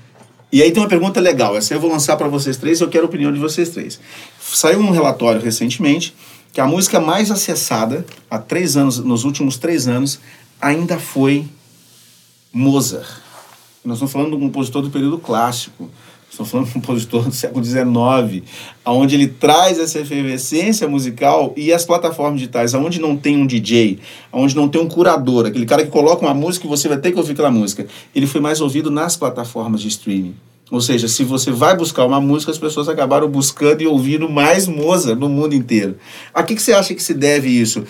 E 0.51 0.63
aí 0.63 0.71
tem 0.71 0.83
uma 0.83 0.89
pergunta 0.89 1.21
legal, 1.21 1.57
essa 1.57 1.75
eu 1.75 1.81
vou 1.81 1.91
lançar 1.91 2.17
para 2.17 2.29
vocês 2.29 2.57
três 2.57 2.81
eu 2.81 2.89
quero 2.89 3.05
a 3.05 3.09
opinião 3.09 3.33
de 3.33 3.41
vocês 3.41 3.71
três. 3.71 4.01
Saiu 4.41 4.79
um 4.79 4.91
relatório 4.91 5.41
recentemente 5.41 6.15
que 6.53 6.61
a 6.61 6.67
música 6.67 7.01
mais 7.01 7.31
acessada 7.31 8.07
há 8.31 8.39
três 8.39 8.77
anos, 8.77 8.99
nos 8.99 9.25
últimos 9.25 9.59
três 9.59 9.89
anos, 9.89 10.21
ainda 10.61 10.99
foi 10.99 11.45
Mozart. 12.53 13.19
Nós 13.85 13.97
estamos 13.97 14.13
falando 14.13 14.31
de 14.31 14.37
um 14.37 14.41
compositor 14.41 14.81
do 14.81 14.91
período 14.91 15.19
clássico. 15.19 15.91
Estamos 16.35 16.51
falando 16.51 16.67
de 16.67 16.71
um 16.77 16.81
compositor 16.81 17.29
do 17.29 17.33
século 17.33 17.65
XIX, 17.65 18.43
onde 18.85 19.15
ele 19.15 19.29
traz 19.29 19.79
essa 19.79 20.01
efervescência 20.01 20.89
musical 20.89 21.55
e 21.57 21.73
as 21.73 21.85
plataformas 21.85 22.41
digitais, 22.41 22.75
onde 22.75 23.01
não 23.01 23.17
tem 23.17 23.37
um 23.37 23.47
DJ, 23.47 24.01
onde 24.33 24.57
não 24.57 24.69
tem 24.69 24.81
um 24.81 24.89
curador, 24.89 25.47
aquele 25.47 25.65
cara 25.65 25.85
que 25.85 25.93
coloca 25.93 26.27
uma 26.27 26.35
música 26.35 26.67
e 26.67 26.69
você 26.69 26.89
vai 26.89 26.99
ter 26.99 27.13
que 27.13 27.19
ouvir 27.19 27.35
aquela 27.35 27.53
música. 27.53 27.87
Ele 28.13 28.27
foi 28.27 28.41
mais 28.41 28.61
ouvido 28.61 28.91
nas 28.91 29.17
plataformas 29.17 29.81
de 29.81 29.87
streaming. 29.87 30.35
Ou 30.75 30.81
seja, 30.81 31.07
se 31.07 31.23
você 31.23 31.53
vai 31.53 31.77
buscar 31.77 32.05
uma 32.05 32.21
música, 32.21 32.51
as 32.51 32.59
pessoas 32.59 32.89
acabaram 32.89 33.29
buscando 33.29 33.81
e 33.81 33.87
ouvindo 33.87 34.29
mais 34.29 34.67
Mozart 34.67 35.17
no 35.17 35.29
mundo 35.29 35.55
inteiro. 35.55 35.97
A 36.35 36.43
que, 36.43 36.57
que 36.57 36.61
você 36.61 36.73
acha 36.73 36.93
que 36.93 37.01
se 37.01 37.15
deve 37.15 37.49
isso? 37.49 37.85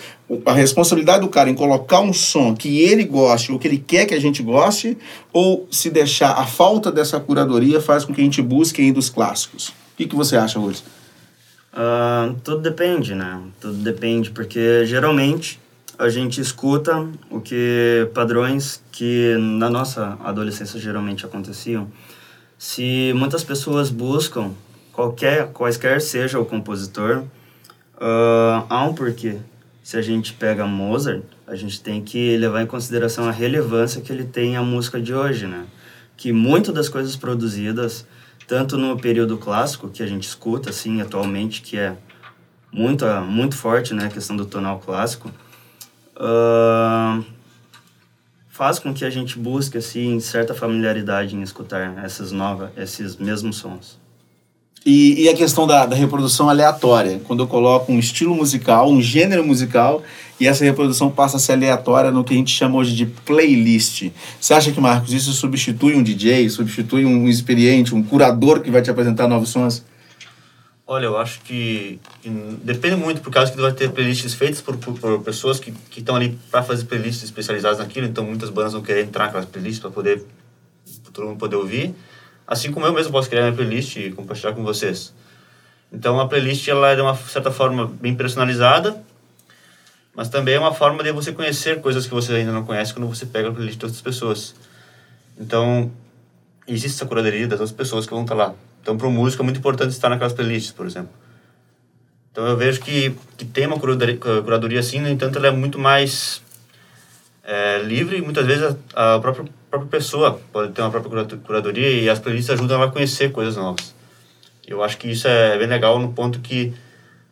A 0.45 0.53
responsabilidade 0.53 1.21
do 1.21 1.27
cara 1.27 1.49
em 1.49 1.55
colocar 1.55 2.01
um 2.01 2.13
som 2.13 2.55
que 2.55 2.79
ele 2.83 3.03
goste 3.03 3.51
ou 3.51 3.57
que 3.57 3.67
ele 3.67 3.79
quer 3.79 4.05
que 4.05 4.13
a 4.13 4.21
gente 4.21 4.43
goste, 4.43 4.95
ou 5.33 5.67
se 5.71 5.89
deixar 5.89 6.33
a 6.33 6.45
falta 6.45 6.91
dessa 6.91 7.19
curadoria 7.19 7.81
faz 7.81 8.05
com 8.05 8.13
que 8.13 8.21
a 8.21 8.23
gente 8.23 8.39
busque 8.39 8.83
ainda 8.83 8.99
os 8.99 9.09
clássicos? 9.09 9.69
O 9.69 9.73
que, 9.97 10.05
que 10.05 10.15
você 10.15 10.37
acha, 10.37 10.59
Rúlio? 10.59 10.77
Ah, 11.73 12.35
tudo 12.43 12.61
depende, 12.61 13.15
né? 13.15 13.41
Tudo 13.59 13.77
depende, 13.77 14.29
porque 14.29 14.85
geralmente 14.85 15.59
a 15.97 16.07
gente 16.07 16.39
escuta 16.39 17.07
o 17.31 17.41
que 17.41 18.07
padrões 18.13 18.83
que 18.91 19.35
na 19.39 19.71
nossa 19.71 20.19
adolescência 20.23 20.79
geralmente 20.79 21.25
aconteciam. 21.25 21.87
Se 22.57 23.13
muitas 23.15 23.43
pessoas 23.43 23.89
buscam 23.89 24.51
qualquer, 24.93 25.51
quaisquer 25.51 26.01
seja 26.01 26.39
o 26.39 26.45
compositor, 26.45 27.23
ah, 27.99 28.65
há 28.69 28.83
um 28.83 28.93
porquê. 28.93 29.37
Se 29.83 29.97
a 29.97 30.01
gente 30.01 30.33
pega 30.33 30.65
Mozart, 30.65 31.23
a 31.45 31.55
gente 31.55 31.79
tem 31.79 32.01
que 32.01 32.35
levar 32.37 32.61
em 32.63 32.65
consideração 32.65 33.27
a 33.27 33.31
relevância 33.31 34.01
que 34.01 34.11
ele 34.11 34.23
tem 34.23 34.57
à 34.57 34.63
música 34.63 34.99
de 34.99 35.13
hoje, 35.13 35.45
né? 35.45 35.65
Que 36.17 36.31
muito 36.31 36.71
das 36.71 36.89
coisas 36.89 37.15
produzidas, 37.15 38.07
tanto 38.47 38.77
no 38.77 38.97
período 38.97 39.37
clássico, 39.37 39.89
que 39.89 40.01
a 40.01 40.07
gente 40.07 40.27
escuta, 40.27 40.71
assim, 40.71 41.01
atualmente, 41.01 41.61
que 41.61 41.77
é 41.77 41.95
muito, 42.71 43.05
muito 43.27 43.55
forte, 43.55 43.93
né? 43.93 44.05
A 44.07 44.09
questão 44.09 44.35
do 44.35 44.45
tonal 44.45 44.79
clássico, 44.79 45.31
ah, 46.15 47.21
faz 48.55 48.79
com 48.79 48.93
que 48.93 49.03
a 49.03 49.09
gente 49.09 49.37
busque, 49.37 49.77
assim, 49.77 50.17
certa 50.21 50.53
familiaridade 50.53 51.35
em 51.35 51.41
escutar 51.41 52.01
essas 52.05 52.31
novas, 52.31 52.69
esses 52.77 53.17
mesmos 53.17 53.57
sons. 53.57 53.99
E, 54.85 55.23
e 55.23 55.29
a 55.29 55.33
questão 55.33 55.67
da, 55.67 55.85
da 55.85 55.93
reprodução 55.93 56.49
aleatória, 56.49 57.19
quando 57.25 57.43
eu 57.43 57.47
coloco 57.47 57.91
um 57.91 57.99
estilo 57.99 58.33
musical, 58.33 58.89
um 58.89 59.01
gênero 59.01 59.45
musical, 59.45 60.01
e 60.39 60.47
essa 60.47 60.63
reprodução 60.63 61.11
passa 61.11 61.35
a 61.35 61.39
ser 61.39 61.51
aleatória 61.51 62.11
no 62.11 62.23
que 62.23 62.33
a 62.33 62.37
gente 62.37 62.51
chama 62.51 62.77
hoje 62.77 62.95
de 62.95 63.05
playlist. 63.05 64.09
Você 64.39 64.53
acha 64.53 64.71
que, 64.71 64.79
Marcos, 64.79 65.11
isso 65.11 65.33
substitui 65.33 65.93
um 65.93 66.01
DJ, 66.01 66.49
substitui 66.49 67.05
um 67.05 67.27
experiente, 67.27 67.93
um 67.93 68.01
curador 68.01 68.61
que 68.61 68.71
vai 68.71 68.81
te 68.81 68.89
apresentar 68.89 69.27
novos 69.27 69.49
sons? 69.49 69.83
Olha, 70.87 71.05
eu 71.05 71.17
acho 71.17 71.41
que, 71.41 71.99
que 72.21 72.29
depende 72.61 72.95
muito, 72.95 73.19
por 73.19 73.31
causa 73.33 73.51
que 73.51 73.59
vai 73.59 73.71
ter 73.71 73.89
playlists 73.89 74.35
feitas 74.35 74.61
por, 74.61 74.77
por, 74.77 74.93
por 74.99 75.23
pessoas 75.23 75.59
que 75.59 75.73
estão 75.97 76.15
ali 76.15 76.37
para 76.51 76.61
fazer 76.61 76.85
playlists 76.85 77.23
especializadas 77.23 77.79
naquilo, 77.79 78.05
então 78.05 78.23
muitas 78.23 78.51
bandas 78.51 78.73
vão 78.73 78.83
querer 78.83 79.03
entrar 79.03 79.25
naquelas 79.25 79.47
playlists 79.47 79.79
para 79.79 79.89
poder 79.89 80.23
todo 81.11 81.27
mundo 81.27 81.39
poder 81.39 81.55
ouvir. 81.55 81.95
Assim 82.45 82.71
como 82.71 82.85
eu 82.85 82.93
mesmo 82.93 83.11
posso 83.11 83.27
criar 83.27 83.43
minha 83.43 83.55
playlist 83.55 83.95
e 83.95 84.11
compartilhar 84.11 84.53
com 84.53 84.63
vocês. 84.63 85.11
Então 85.91 86.19
a 86.19 86.27
playlist 86.27 86.67
ela 86.67 86.91
é 86.91 86.95
de 86.95 87.01
uma 87.01 87.15
certa 87.15 87.49
forma 87.49 87.87
bem 87.87 88.13
personalizada, 88.13 89.01
mas 90.13 90.29
também 90.29 90.53
é 90.53 90.59
uma 90.59 90.73
forma 90.73 91.03
de 91.03 91.11
você 91.11 91.31
conhecer 91.31 91.81
coisas 91.81 92.05
que 92.05 92.13
você 92.13 92.33
ainda 92.33 92.51
não 92.51 92.63
conhece 92.63 92.93
quando 92.93 93.07
você 93.07 93.25
pega 93.25 93.49
a 93.49 93.51
playlist 93.51 93.79
de 93.79 93.85
outras 93.85 94.01
pessoas. 94.01 94.53
Então 95.39 95.91
existe 96.67 96.97
essa 96.97 97.07
curadoria 97.07 97.47
das 97.47 97.59
outras 97.59 97.75
pessoas 97.75 98.05
que 98.05 98.13
vão 98.13 98.21
estar 98.21 98.35
lá. 98.35 98.53
Então, 98.85 98.95
para 98.95 99.07
o 99.07 99.11
músico 99.11 99.41
é 99.41 99.43
muito 99.43 99.57
importante 99.57 99.93
estar 99.93 100.09
naquelas 100.09 100.31
playlists, 100.31 100.71
por 100.71 100.85
exemplo. 100.85 101.09
Então, 102.31 102.45
eu 102.45 102.55
vejo 102.55 102.79
que, 102.81 103.15
que 103.35 103.43
tem 103.43 103.65
uma 103.65 103.79
curadoria, 103.79 104.15
curadoria 104.15 104.79
assim, 104.79 104.99
no 104.99 105.09
entanto, 105.09 105.39
ela 105.39 105.47
é 105.47 105.51
muito 105.51 105.79
mais 105.79 106.39
é, 107.43 107.79
livre 107.79 108.17
e 108.17 108.21
muitas 108.21 108.45
vezes 108.45 108.77
a, 108.93 109.15
a 109.15 109.19
própria, 109.19 109.47
própria 109.71 109.89
pessoa 109.89 110.39
pode 110.53 110.71
ter 110.71 110.83
uma 110.83 110.91
própria 110.91 111.25
cura- 111.25 111.37
curadoria 111.43 111.89
e 111.89 112.07
as 112.07 112.19
playlists 112.19 112.51
ajudam 112.51 112.77
ela 112.77 112.85
a 112.85 112.91
conhecer 112.91 113.31
coisas 113.31 113.55
novas. 113.55 113.91
Eu 114.67 114.83
acho 114.83 114.99
que 114.99 115.09
isso 115.09 115.27
é 115.27 115.57
bem 115.57 115.67
legal 115.67 115.97
no 115.97 116.13
ponto 116.13 116.37
que 116.39 116.71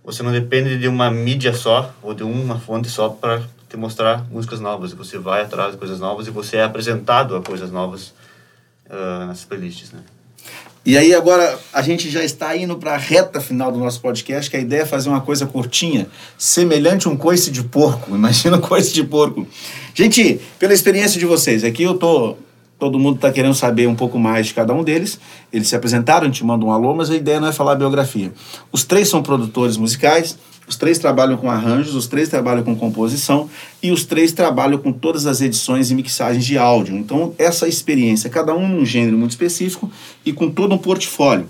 você 0.03 0.24
não 0.24 0.31
depende 0.31 0.79
de 0.79 0.88
uma 0.88 1.12
mídia 1.12 1.53
só 1.53 1.93
ou 2.01 2.15
de 2.15 2.24
uma 2.24 2.57
fonte 2.57 2.89
só 2.89 3.10
para 3.10 3.43
te 3.69 3.77
mostrar 3.77 4.25
músicas 4.31 4.60
novas. 4.60 4.91
Você 4.93 5.19
vai 5.19 5.43
atrás 5.43 5.74
de 5.74 5.77
coisas 5.77 6.00
novas 6.00 6.25
e 6.25 6.31
você 6.31 6.57
é 6.57 6.63
apresentado 6.63 7.36
a 7.36 7.43
coisas 7.43 7.69
novas 7.69 8.12
ah, 8.89 9.27
nessas 9.27 9.45
playlists, 9.45 9.91
né? 9.91 10.00
E 10.85 10.97
aí 10.97 11.15
agora 11.15 11.57
a 11.71 11.81
gente 11.81 12.09
já 12.09 12.23
está 12.23 12.55
indo 12.57 12.75
para 12.75 12.93
a 12.93 12.97
reta 12.97 13.39
final 13.39 13.71
do 13.71 13.79
nosso 13.79 14.01
podcast, 14.01 14.51
que 14.51 14.57
a 14.57 14.59
ideia 14.59 14.81
é 14.81 14.85
fazer 14.85 15.07
uma 15.07 15.21
coisa 15.21 15.45
curtinha, 15.45 16.07
semelhante 16.37 17.07
a 17.07 17.11
um 17.11 17.15
coice 17.15 17.49
de 17.51 17.63
porco. 17.63 18.11
Imagina 18.15 18.57
um 18.57 18.61
coice 18.61 18.93
de 18.93 19.03
porco. 19.03 19.47
Gente, 19.93 20.41
pela 20.59 20.73
experiência 20.73 21.17
de 21.17 21.25
vocês, 21.25 21.63
aqui 21.63 21.83
eu 21.83 21.93
tô 21.93 22.35
todo 22.77 22.99
mundo 22.99 23.15
está 23.15 23.31
querendo 23.31 23.53
saber 23.53 23.87
um 23.87 23.95
pouco 23.95 24.19
mais 24.19 24.47
de 24.47 24.53
cada 24.53 24.73
um 24.73 24.83
deles. 24.83 25.17
Eles 25.53 25.69
se 25.69 25.75
apresentaram, 25.75 26.23
a 26.23 26.25
gente 26.25 26.43
manda 26.43 26.65
um 26.65 26.71
alô, 26.71 26.93
mas 26.93 27.09
a 27.09 27.15
ideia 27.15 27.39
não 27.39 27.47
é 27.47 27.53
falar 27.53 27.75
biografia. 27.75 28.33
Os 28.73 28.83
três 28.83 29.07
são 29.07 29.23
produtores 29.23 29.77
musicais, 29.77 30.37
os 30.67 30.75
três 30.75 30.98
trabalham 30.98 31.38
com 31.38 31.50
arranjos, 31.50 31.96
os 31.96 32.08
três 32.08 32.29
trabalham 32.29 32.63
com 32.63 32.75
composição 32.75 33.50
e 33.82 33.91
os 33.91 34.05
três 34.05 34.32
trabalham 34.32 34.77
com 34.77 34.91
todas 34.91 35.25
as 35.25 35.41
edições 35.41 35.91
e 35.91 35.96
mixagens 35.96 36.46
de 36.46 36.58
áudio. 36.58 36.96
Então, 36.96 37.34
essa 37.38 37.67
experiência, 37.67 38.29
cada 38.29 38.55
um 38.55 38.67
num 38.67 38.86
gênero 38.86 39.17
muito 39.17 39.32
específico 39.32 39.91
e 40.25 40.32
com 40.32 40.50
todo 40.50 40.74
um 40.74 40.77
portfólio. 40.77 41.48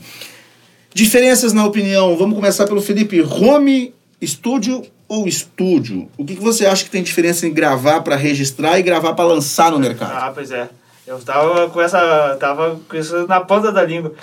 Diferenças 0.94 1.54
na 1.54 1.66
opinião, 1.66 2.16
vamos 2.18 2.36
começar 2.36 2.66
pelo 2.66 2.82
Felipe. 2.82 3.22
Home 3.22 3.94
estúdio 4.22 4.84
ou 5.08 5.28
estúdio? 5.28 6.08
O 6.18 6.26
que, 6.26 6.36
que 6.36 6.42
você 6.42 6.66
acha 6.66 6.84
que 6.84 6.90
tem 6.90 7.04
diferença 7.04 7.48
em 7.48 7.54
gravar 7.54 8.02
para 8.02 8.16
registrar 8.16 8.80
e 8.80 8.84
gravar 8.84 9.14
para 9.14 9.26
lançar 9.26 9.72
no 9.72 9.80
mercado? 9.80 10.14
Ah, 10.14 10.32
pois 10.34 10.52
é. 10.52 10.70
Eu 11.06 11.20
tava 11.20 11.70
com 11.70 11.82
essa. 11.82 12.38
tava 12.40 12.80
com 12.88 12.96
isso 12.96 13.28
na 13.28 13.42
ponta 13.42 13.72
da 13.72 13.84
língua. 13.84 14.14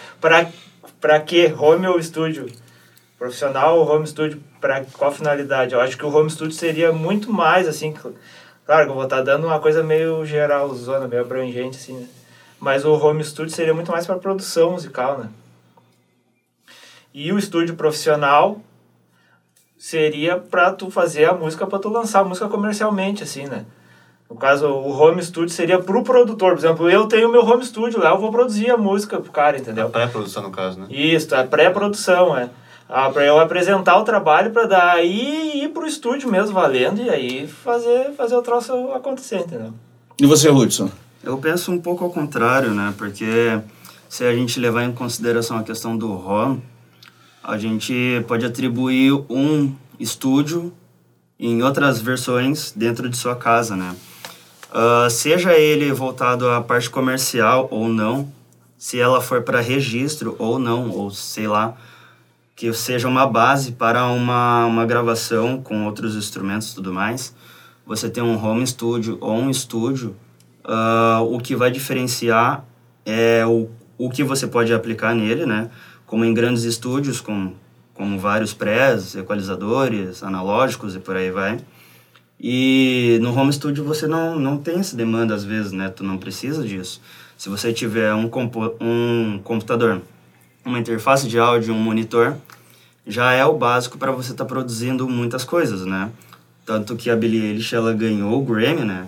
Pra 1.01 1.21
que 1.21 1.53
home 1.59 1.87
ou 1.87 1.99
estúdio? 1.99 2.47
Profissional 3.21 3.79
ou 3.79 3.87
home 3.87 4.07
studio? 4.07 4.43
Pra 4.63 4.83
qual 4.97 5.13
finalidade? 5.13 5.75
Eu 5.75 5.81
acho 5.83 5.95
que 5.99 6.07
o 6.07 6.09
home 6.17 6.31
studio 6.31 6.55
seria 6.57 6.91
muito 6.91 7.31
mais 7.31 7.69
assim. 7.69 7.93
cl- 7.95 8.15
Claro 8.65 8.87
que 8.87 8.91
eu 8.93 8.95
vou 8.95 9.05
estar 9.05 9.21
dando 9.21 9.47
uma 9.47 9.61
coisa 9.61 9.83
meio 9.83 10.25
geral, 10.25 10.73
zona, 10.75 11.07
meio 11.07 11.21
abrangente, 11.21 11.77
assim, 11.77 11.93
né? 11.99 12.07
Mas 12.59 12.83
o 12.87 12.93
home 12.95 13.23
studio 13.23 13.55
seria 13.55 13.75
muito 13.75 13.93
mais 13.93 14.07
para 14.07 14.17
produção 14.17 14.73
musical, 14.73 15.19
né? 15.19 15.29
E 17.13 17.31
o 17.31 17.39
estúdio 17.39 17.75
profissional 17.77 18.63
seria 19.77 20.39
para 20.39 20.73
tu 20.73 20.91
fazer 20.91 21.27
a 21.27 21.35
música, 21.35 21.67
para 21.67 21.79
tu 21.79 21.91
lançar 21.91 22.21
a 22.21 22.25
música 22.25 22.49
comercialmente, 22.49 23.23
assim, 23.23 23.45
né? 23.47 23.67
No 24.31 24.37
caso, 24.37 24.67
o 24.67 24.91
home 24.99 25.23
studio 25.23 25.51
seria 25.55 25.79
pro 25.79 26.03
produtor. 26.05 26.53
Por 26.53 26.59
exemplo, 26.59 26.89
eu 26.89 27.07
tenho 27.07 27.29
meu 27.31 27.45
home 27.45 27.65
studio 27.67 28.01
lá, 28.01 28.11
eu 28.11 28.19
vou 28.19 28.31
produzir 28.31 28.71
a 28.71 28.79
música 28.79 29.21
pro 29.21 29.31
cara, 29.31 29.59
A 29.59 29.61
entendeu? 29.61 29.91
pré-produção, 29.91 30.43
no 30.45 30.51
caso, 30.51 30.81
né? 30.81 30.87
Isso, 30.89 31.35
é 31.35 31.45
pré-produção, 31.45 32.35
é. 32.35 32.49
Ah, 32.93 33.09
pra 33.09 33.25
eu 33.25 33.39
apresentar 33.39 33.97
o 33.99 34.03
trabalho 34.03 34.51
para 34.51 34.67
daí 34.67 35.63
ir 35.63 35.69
pro 35.69 35.87
estúdio 35.87 36.29
mesmo 36.29 36.53
valendo 36.53 37.01
e 37.01 37.09
aí 37.09 37.47
fazer, 37.47 38.13
fazer 38.17 38.35
o 38.35 38.43
troço 38.43 38.73
acontecer, 38.93 39.39
entendeu? 39.39 39.73
E 40.21 40.27
você, 40.27 40.51
Hudson? 40.51 40.91
Eu 41.23 41.39
penso 41.39 41.71
um 41.71 41.81
pouco 41.81 42.03
ao 42.03 42.11
contrário, 42.11 42.71
né? 42.75 42.93
Porque 42.99 43.61
se 44.09 44.25
a 44.25 44.35
gente 44.35 44.59
levar 44.59 44.83
em 44.83 44.91
consideração 44.91 45.57
a 45.57 45.63
questão 45.63 45.97
do 45.97 46.13
ROM, 46.15 46.59
a 47.45 47.57
gente 47.57 48.25
pode 48.27 48.45
atribuir 48.45 49.13
um 49.31 49.73
estúdio 50.01 50.73
em 51.39 51.63
outras 51.63 52.01
versões 52.01 52.73
dentro 52.75 53.09
de 53.09 53.17
sua 53.17 53.37
casa, 53.37 53.77
né? 53.77 53.95
Ah, 54.73 55.07
seja 55.09 55.53
ele 55.53 55.93
voltado 55.93 56.49
à 56.49 56.61
parte 56.61 56.91
comercial 56.91 57.69
ou 57.71 57.89
não, 57.89 58.33
se 58.77 58.99
ela 58.99 59.21
for 59.21 59.43
para 59.43 59.61
registro 59.61 60.35
ou 60.41 60.59
não, 60.59 60.91
ou 60.91 61.13
sei 61.13 61.47
lá, 61.47 61.77
que 62.61 62.71
seja 62.75 63.09
uma 63.09 63.27
base 63.27 63.73
para 63.73 64.07
uma, 64.09 64.67
uma 64.67 64.85
gravação 64.85 65.63
com 65.63 65.87
outros 65.87 66.15
instrumentos 66.15 66.73
e 66.73 66.75
tudo 66.75 66.93
mais, 66.93 67.35
você 67.87 68.11
tem 68.11 68.23
um 68.23 68.37
home 68.37 68.67
studio 68.67 69.17
ou 69.19 69.33
um 69.33 69.49
estúdio, 69.49 70.15
ah, 70.63 71.21
o 71.23 71.39
que 71.39 71.57
vai 71.57 71.71
diferenciar 71.71 72.63
é 73.07 73.47
o, 73.47 73.71
o 73.97 74.11
que 74.11 74.23
você 74.23 74.47
pode 74.47 74.75
aplicar 74.75 75.15
nele, 75.15 75.47
né? 75.47 75.71
Como 76.05 76.23
em 76.23 76.35
grandes 76.35 76.65
estúdios 76.65 77.19
com, 77.19 77.55
como 77.95 78.19
vários 78.19 78.53
prés, 78.53 79.15
equalizadores, 79.15 80.23
analógicos 80.23 80.95
e 80.95 80.99
por 80.99 81.17
aí 81.17 81.31
vai. 81.31 81.61
E 82.39 83.19
no 83.23 83.35
home 83.35 83.55
studio 83.55 83.85
você 83.85 84.07
não, 84.07 84.39
não 84.39 84.59
tem 84.59 84.81
essa 84.81 84.95
demanda 84.95 85.35
às 85.35 85.45
vezes, 85.45 85.73
né? 85.73 85.89
Tu 85.89 86.05
não 86.05 86.19
precisa 86.19 86.63
disso. 86.63 87.01
Se 87.39 87.49
você 87.49 87.73
tiver 87.73 88.15
um, 88.15 88.31
um 88.83 89.41
computador, 89.43 90.03
uma 90.65 90.79
interface 90.79 91.27
de 91.29 91.39
áudio, 91.39 91.75
um 91.75 91.79
monitor, 91.79 92.37
já 93.07 93.33
é 93.33 93.45
o 93.45 93.57
básico 93.57 93.99
para 93.99 94.13
você 94.13 94.33
estar 94.33 94.45
tá 94.45 94.49
produzindo 94.49 95.09
muitas 95.09 95.45
coisas, 95.45 95.85
né? 95.85 96.11
Tanto 96.65 96.97
que 96.97 97.11
a 97.11 97.17
Billie 97.17 97.47
Eilish, 97.47 97.75
ela 97.75 97.93
ganhou 97.93 98.41
o 98.41 98.45
Grammy, 98.45 98.85
né? 98.85 99.07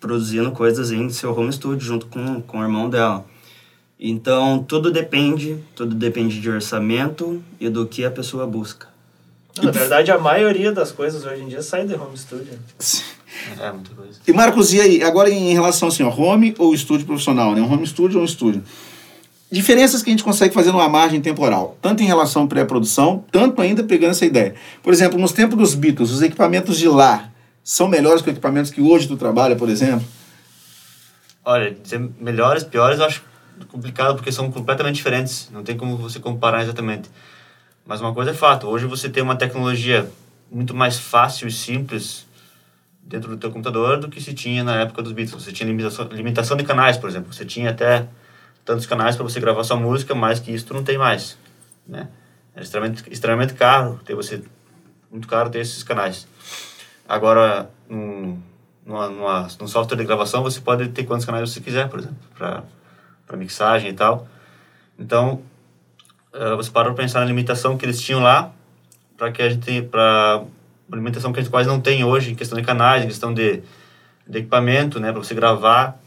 Produzindo 0.00 0.50
coisas 0.52 0.90
em 0.90 1.08
seu 1.10 1.36
home 1.36 1.52
studio 1.52 1.80
junto 1.80 2.06
com, 2.06 2.40
com 2.40 2.58
o 2.58 2.62
irmão 2.62 2.88
dela. 2.88 3.24
Então, 4.00 4.64
tudo 4.66 4.90
depende, 4.90 5.58
tudo 5.74 5.94
depende 5.94 6.40
de 6.40 6.48
orçamento 6.48 7.42
e 7.60 7.68
do 7.68 7.86
que 7.86 8.04
a 8.04 8.10
pessoa 8.10 8.46
busca. 8.46 8.86
Na 9.62 9.72
verdade, 9.72 10.10
a 10.12 10.18
maioria 10.18 10.70
das 10.70 10.92
coisas 10.92 11.24
hoje 11.24 11.42
em 11.42 11.48
dia 11.48 11.62
sai 11.62 11.84
de 11.84 11.94
home 11.94 12.16
studio. 12.16 12.58
É, 13.60 13.72
muita 13.72 13.94
coisa. 13.94 14.20
E 14.26 14.32
Marcos, 14.32 14.72
e 14.72 14.80
aí, 14.80 15.02
agora 15.02 15.30
em 15.30 15.52
relação 15.52 15.88
assim, 15.88 16.02
ó, 16.02 16.10
home 16.10 16.54
ou 16.58 16.72
estúdio 16.72 17.06
profissional, 17.06 17.54
né? 17.54 17.60
Um 17.60 17.72
home 17.72 17.86
studio 17.86 18.18
ou 18.18 18.22
um 18.22 18.24
estúdio? 18.24 18.62
Diferenças 19.50 20.02
que 20.02 20.10
a 20.10 20.12
gente 20.12 20.22
consegue 20.22 20.52
fazer 20.52 20.72
numa 20.72 20.88
margem 20.88 21.22
temporal, 21.22 21.78
tanto 21.80 22.02
em 22.02 22.06
relação 22.06 22.44
à 22.44 22.46
pré-produção, 22.46 23.24
tanto 23.32 23.62
ainda 23.62 23.82
pegando 23.82 24.10
essa 24.10 24.26
ideia. 24.26 24.54
Por 24.82 24.92
exemplo, 24.92 25.18
nos 25.18 25.32
tempos 25.32 25.56
dos 25.56 25.74
Beatles, 25.74 26.10
os 26.10 26.20
equipamentos 26.20 26.76
de 26.76 26.86
lá 26.86 27.30
são 27.64 27.88
melhores 27.88 28.20
que 28.20 28.28
os 28.28 28.32
equipamentos 28.32 28.70
que 28.70 28.82
hoje 28.82 29.08
tu 29.08 29.16
trabalha, 29.16 29.56
por 29.56 29.70
exemplo? 29.70 30.06
Olha, 31.42 31.70
dizer 31.70 31.98
melhores, 32.20 32.62
piores, 32.62 32.98
eu 32.98 33.06
acho 33.06 33.22
complicado 33.68 34.14
porque 34.14 34.30
são 34.30 34.50
completamente 34.50 34.96
diferentes. 34.96 35.48
Não 35.50 35.62
tem 35.62 35.76
como 35.76 35.96
você 35.96 36.20
comparar 36.20 36.62
exatamente. 36.62 37.10
Mas 37.86 38.02
uma 38.02 38.12
coisa 38.12 38.32
é 38.32 38.34
fato, 38.34 38.66
hoje 38.66 38.84
você 38.84 39.08
tem 39.08 39.22
uma 39.22 39.34
tecnologia 39.34 40.10
muito 40.52 40.74
mais 40.74 40.98
fácil 40.98 41.48
e 41.48 41.50
simples 41.50 42.26
dentro 43.02 43.30
do 43.30 43.38
teu 43.38 43.50
computador 43.50 43.98
do 43.98 44.08
que 44.08 44.20
se 44.20 44.34
tinha 44.34 44.62
na 44.62 44.82
época 44.82 45.02
dos 45.02 45.12
Beatles. 45.12 45.42
Você 45.42 45.52
tinha 45.52 45.66
limitação, 45.66 46.06
limitação 46.08 46.54
de 46.54 46.64
canais, 46.64 46.98
por 46.98 47.08
exemplo. 47.08 47.32
Você 47.32 47.46
tinha 47.46 47.70
até 47.70 48.06
tantos 48.68 48.84
canais 48.84 49.16
para 49.16 49.24
você 49.24 49.40
gravar 49.40 49.64
sua 49.64 49.78
música, 49.78 50.14
mais 50.14 50.38
que 50.38 50.52
isso 50.52 50.66
tu 50.66 50.74
não 50.74 50.84
tem 50.84 50.98
mais, 50.98 51.38
né? 51.86 52.06
É 52.54 52.60
extremamente, 52.60 53.02
extremamente 53.10 53.54
caro 53.54 53.98
ter 54.04 54.14
você 54.14 54.42
muito 55.10 55.26
caro 55.26 55.48
ter 55.48 55.60
esses 55.60 55.82
canais. 55.82 56.28
Agora, 57.08 57.70
num, 57.88 58.38
numa, 58.84 59.08
numa, 59.08 59.48
num 59.58 59.66
software 59.66 59.96
de 59.96 60.04
gravação, 60.04 60.42
você 60.42 60.60
pode 60.60 60.86
ter 60.90 61.04
quantos 61.04 61.24
canais 61.24 61.48
você 61.48 61.62
quiser, 61.62 61.88
por 61.88 61.98
exemplo, 61.98 62.18
para 62.36 63.36
mixagem 63.38 63.88
e 63.88 63.94
tal. 63.94 64.28
Então, 64.98 65.40
uh, 66.34 66.54
você 66.54 66.70
para 66.70 66.92
para 66.92 67.02
pensar 67.02 67.20
na 67.20 67.26
limitação 67.26 67.78
que 67.78 67.86
eles 67.86 67.98
tinham 67.98 68.20
lá, 68.20 68.52
para 69.16 69.32
que 69.32 69.40
a 69.40 69.48
gente 69.48 69.80
para 69.80 70.44
uma 70.86 70.96
limitação 70.98 71.32
que 71.32 71.40
a 71.40 71.42
gente 71.42 71.50
quase 71.50 71.66
não 71.66 71.80
tem 71.80 72.04
hoje 72.04 72.32
em 72.32 72.34
questão 72.34 72.58
de 72.58 72.64
canais, 72.66 73.02
em 73.02 73.06
questão 73.06 73.32
de, 73.32 73.62
de 74.26 74.38
equipamento, 74.38 75.00
né, 75.00 75.10
para 75.10 75.24
você 75.24 75.34
gravar. 75.34 75.98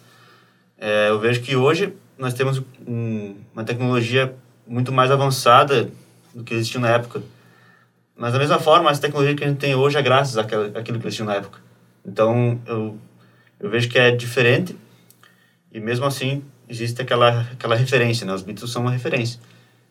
É, 0.77 1.10
eu 1.10 1.20
vejo 1.20 1.41
que 1.41 1.56
hoje 1.56 1.96
nós 2.22 2.36
temos 2.36 2.62
um, 2.88 3.36
uma 3.51 3.63
tecnologia 3.63 4.34
muito 4.68 4.92
mais 4.92 5.10
avançada 5.10 5.90
do 6.36 6.44
que 6.44 6.54
existia 6.54 6.80
na 6.80 6.90
época. 6.90 7.24
Mas 8.16 8.32
da 8.32 8.38
mesma 8.38 8.60
forma, 8.60 8.92
essa 8.92 9.01
tecnologia 9.01 9.36
que 9.36 9.44
a 9.44 9.48
gente 9.48 9.58
tem 9.58 9.74
hoje 9.74 9.98
é 9.98 10.01
graças 10.04 10.38
àquela, 10.38 10.68
àquilo 10.78 11.00
que 11.00 11.08
existia 11.08 11.25
na 11.25 11.34
época. 11.34 11.60
Então, 12.06 12.62
eu, 12.68 12.96
eu 13.60 13.70
vejo 13.72 13.90
que 13.90 13.98
é 13.98 14.12
diferente 14.12 14.78
e 15.72 15.80
mesmo 15.80 16.06
assim 16.06 16.44
existe 16.70 17.01
aquela, 17.01 17.42
aquela 17.54 17.75
referência, 17.75 18.24
né? 18.24 18.34
Os 18.34 18.44
Beatles 18.44 18.72
são 18.72 18.84
uma 18.84 18.92
referência. 18.92 19.40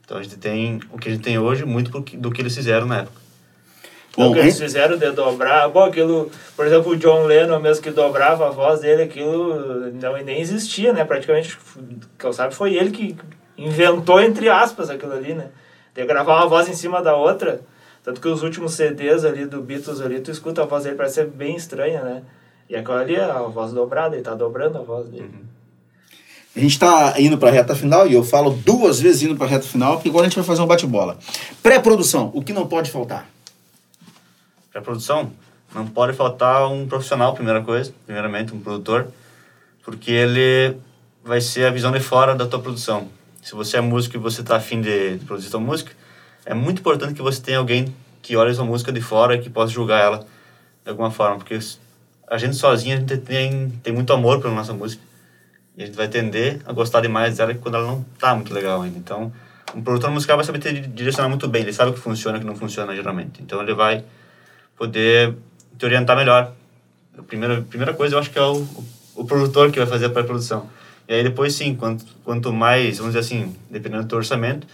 Então 0.05 0.17
a 0.17 0.23
gente 0.23 0.37
tem 0.37 0.81
o 0.93 0.99
que 0.99 1.09
a 1.09 1.13
gente 1.13 1.23
tem 1.23 1.37
hoje 1.37 1.65
muito 1.65 1.91
do 1.91 2.31
que 2.31 2.41
eles 2.43 2.55
fizeram 2.55 2.87
na 2.87 2.99
época. 2.99 3.21
Bom, 4.17 4.31
o 4.31 4.33
que 4.33 4.41
eles 4.41 4.59
fizeram 4.59 4.99
de 4.99 5.11
dobrar, 5.13 5.69
bom, 5.69 5.85
aquilo, 5.85 6.31
por 6.57 6.67
exemplo, 6.67 6.93
o 6.93 6.97
John 6.97 7.25
Lennon 7.25 7.61
mesmo 7.61 7.83
que 7.83 7.91
dobrava 7.91 8.49
a 8.49 8.51
voz 8.51 8.81
dele, 8.81 9.05
aquilo 9.05 9.93
não 9.93 10.13
nem 10.25 10.41
existia, 10.41 10.93
né? 10.93 11.05
Praticamente, 11.05 11.57
que 12.19 12.25
eu 12.25 12.33
sabe, 12.33 12.55
foi 12.55 12.75
ele 12.75 12.91
que 12.91 13.17
inventou, 13.57 14.21
entre 14.21 14.49
aspas, 14.49 14.91
aquilo 14.91 15.13
ali, 15.13 15.35
né? 15.35 15.47
De 15.95 16.05
gravar 16.05 16.37
uma 16.37 16.49
voz 16.49 16.69
em 16.69 16.75
cima 16.75 17.01
da 17.01 17.15
outra. 17.15 17.61
Tanto 18.03 18.21
que 18.21 18.29
os 18.29 18.43
últimos 18.43 18.73
CDs 18.73 19.25
ali 19.25 19.45
do 19.45 19.61
Beatles 19.61 20.01
ali, 20.01 20.21
tu 20.21 20.31
escuta 20.31 20.63
a 20.63 20.67
voz 20.67 20.85
dele, 20.85 20.97
parece 20.97 21.17
ser 21.17 21.27
bem 21.27 21.55
estranha, 21.55 22.03
né? 22.03 22.23
E 22.69 22.75
aquela 22.75 23.01
ali 23.01 23.15
é 23.15 23.25
a 23.25 23.43
voz 23.43 23.73
dobrada, 23.73 24.15
ele 24.15 24.25
tá 24.25 24.35
dobrando 24.35 24.79
a 24.79 24.83
voz 24.83 25.07
dele. 25.09 25.31
Uhum. 25.33 25.51
A 26.57 26.59
gente 26.59 26.73
está 26.73 27.15
indo 27.19 27.39
para 27.39 27.49
a 27.49 27.53
reta 27.53 27.77
final 27.77 28.09
e 28.09 28.15
eu 28.15 28.25
falo 28.25 28.51
duas 28.51 28.99
vezes 29.01 29.23
indo 29.23 29.37
para 29.37 29.47
a 29.47 29.51
reta 29.51 29.67
final, 29.67 29.95
porque 29.95 30.09
agora 30.09 30.27
a 30.27 30.29
gente 30.29 30.37
vai 30.37 30.45
fazer 30.45 30.63
um 30.63 30.67
bate-bola. 30.67 31.17
Pré-produção, 31.63 32.31
o 32.35 32.43
que 32.43 32.53
não 32.53 32.67
pode 32.67 32.91
faltar? 32.91 33.29
Pré-produção, 34.73 35.33
não 35.75 35.87
pode 35.87 36.13
faltar 36.17 36.71
um 36.71 36.87
profissional, 36.87 37.35
primeira 37.35 37.63
coisa, 37.63 37.93
primeiramente 38.05 38.55
um 38.55 38.61
produtor, 38.61 39.09
porque 39.85 40.11
ele 40.11 40.77
vai 41.25 41.41
ser 41.41 41.67
a 41.67 41.71
visão 41.71 41.93
de 41.93 42.01
fora 42.01 42.35
da 42.35 42.47
tua 42.47 42.61
produção. 42.61 43.09
Se 43.43 43.55
você 43.55 43.79
é 43.79 43.81
músico 43.81 44.17
e 44.17 44.19
você 44.19 44.41
está 44.43 44.57
afim 44.57 44.81
de, 44.81 45.19
de 45.19 45.25
produzir 45.25 45.51
tua 45.51 45.61
música, 45.61 45.93
é 46.45 46.55
muito 46.55 46.81
importante 46.81 47.15
que 47.15 47.23
você 47.23 47.41
tenha 47.41 47.59
alguém 47.59 47.95
que 48.23 48.37
olhe 48.37 48.55
sua 48.55 48.65
música 48.65 48.93
de 48.93 49.01
fora 49.01 49.35
e 49.35 49.41
que 49.41 49.51
possa 49.51 49.73
julgar 49.73 50.01
ela 50.01 50.27
de 50.85 50.91
alguma 50.91 51.11
forma, 51.11 51.37
porque 51.39 51.59
a 52.29 52.39
gente 52.39 52.57
sozinho 52.57 52.97
a 52.97 53.01
gente 53.01 53.17
tem, 53.19 53.71
tem 53.83 53.93
muito 53.93 54.13
amor 54.13 54.41
pela 54.41 54.55
nossa 54.55 54.73
música 54.73 55.03
e 55.77 55.83
a 55.83 55.87
gente 55.87 55.97
vai 55.97 56.09
tender 56.09 56.61
a 56.65 56.73
gostar 56.73 57.01
demais 57.01 57.37
dela 57.37 57.55
quando 57.55 57.77
ela 57.77 57.87
não 57.87 58.05
tá 58.19 58.35
muito 58.35 58.53
legal 58.53 58.83
ainda. 58.83 58.99
Então, 58.99 59.33
um 59.75 59.83
produtor 59.83 60.11
musical 60.11 60.37
vai 60.37 60.45
saber 60.45 60.59
te 60.59 60.73
direcionar 60.89 61.29
muito 61.29 61.49
bem, 61.49 61.63
ele 61.63 61.73
sabe 61.73 61.91
o 61.91 61.95
que 61.95 62.01
funciona 62.01 62.37
e 62.37 62.39
o 62.39 62.41
que 62.43 62.47
não 62.47 62.57
funciona 62.57 62.95
geralmente. 62.95 63.43
Então, 63.43 63.63
ele 63.63 63.75
vai 63.75 64.05
poder 64.81 65.37
te 65.77 65.85
orientar 65.85 66.17
melhor. 66.17 66.55
A 67.19 67.23
primeira, 67.23 67.61
primeira 67.61 67.93
coisa, 67.93 68.15
eu 68.15 68.19
acho 68.19 68.31
que 68.31 68.39
é 68.39 68.43
o, 68.43 68.67
o 69.15 69.27
produtor 69.27 69.71
que 69.71 69.79
vai 69.79 69.87
fazer 69.87 70.07
a 70.07 70.09
pré-produção. 70.09 70.71
E 71.07 71.13
aí, 71.13 71.23
depois, 71.23 71.55
sim, 71.55 71.75
quanto, 71.75 72.03
quanto 72.25 72.51
mais, 72.51 72.97
vamos 72.97 73.13
dizer 73.13 73.19
assim, 73.19 73.55
dependendo 73.71 74.05
do 74.05 74.09
teu 74.09 74.17
orçamento, 74.17 74.67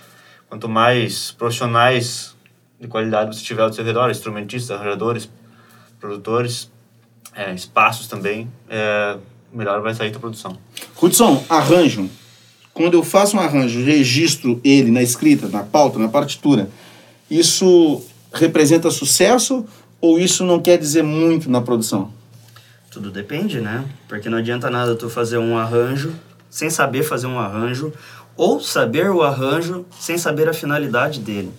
quanto 0.49 0.69
mais 0.69 1.33
profissionais 1.33 2.37
de 2.81 2.87
qualidade 2.87 3.35
você 3.35 3.43
tiver 3.43 3.63
ao 3.63 3.73
seu 3.73 3.85
redor, 3.85 4.09
instrumentistas, 4.09 4.71
arranjadores, 4.71 5.29
produtores, 5.99 6.71
é, 7.35 7.53
espaços 7.53 8.07
também, 8.07 8.49
é, 8.69 9.17
melhor 9.53 9.81
vai 9.81 9.93
sair 9.93 10.15
a 10.15 10.21
produção. 10.21 10.57
Hudson, 11.03 11.45
arranjo. 11.49 12.09
Quando 12.73 12.95
eu 12.95 13.03
faço 13.03 13.37
um 13.37 13.41
arranjo, 13.41 13.83
registro 13.83 14.61
ele 14.63 14.93
na 14.93 15.03
escrita, 15.03 15.49
na 15.49 15.65
pauta, 15.65 15.99
na 15.99 16.09
partitura, 16.09 16.71
isso 17.29 18.05
representa 18.33 18.91
sucesso 18.91 19.67
ou 20.01 20.19
isso 20.19 20.45
não 20.45 20.61
quer 20.61 20.79
dizer 20.79 21.03
muito 21.03 21.51
na 21.51 21.61
produção? 21.61 22.13
Tudo 22.91 23.11
depende, 23.11 23.61
né? 23.61 23.85
Porque 24.09 24.29
não 24.29 24.39
adianta 24.39 24.71
nada 24.71 24.95
tu 24.95 25.11
fazer 25.11 25.39
um 25.39 25.59
arranjo 25.59 26.13
sem 26.49 26.71
saber 26.71 27.03
fazer 27.03 27.27
um 27.27 27.39
arranjo 27.39 27.93
ou 28.37 28.61
saber 28.61 29.11
o 29.11 29.23
arranjo 29.23 29.85
sem 29.99 30.17
saber 30.17 30.49
a 30.49 30.53
finalidade 30.53 31.21
dele. 31.21 31.53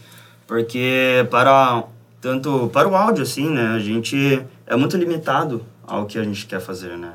Porque 0.48 1.28
para 1.30 1.84
tanto 2.20 2.70
para 2.74 2.88
o 2.88 2.96
áudio 2.96 3.24
assim, 3.24 3.50
né, 3.50 3.68
a 3.68 3.80
gente 3.80 4.42
é 4.66 4.76
muito 4.76 4.98
limitado 4.98 5.64
ao 5.86 6.06
que 6.06 6.18
a 6.18 6.24
gente 6.24 6.46
quer 6.46 6.60
fazer, 6.60 6.98
né? 6.98 7.14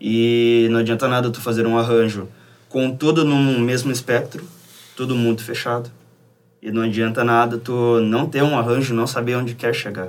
E 0.00 0.68
não 0.70 0.80
adianta 0.80 1.08
nada 1.08 1.30
tu 1.30 1.40
fazer 1.40 1.66
um 1.66 1.78
arranjo 1.78 2.28
com 2.68 2.90
tudo 2.94 3.24
no 3.24 3.58
mesmo 3.60 3.90
espectro, 3.90 4.44
tudo 4.96 5.14
muito 5.14 5.42
fechado. 5.42 5.90
E 6.60 6.70
não 6.70 6.82
adianta 6.82 7.22
nada 7.22 7.56
tu 7.58 8.00
não 8.00 8.26
ter 8.26 8.42
um 8.42 8.58
arranjo, 8.58 8.94
não 8.94 9.06
saber 9.06 9.36
onde 9.36 9.54
quer 9.54 9.74
chegar. 9.74 10.08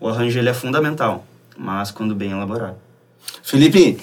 O 0.00 0.08
arranjo 0.08 0.38
ele 0.38 0.48
é 0.48 0.54
fundamental, 0.54 1.26
mas 1.56 1.90
quando 1.90 2.14
bem 2.14 2.30
elaborado. 2.30 2.76
Felipe, 3.42 3.98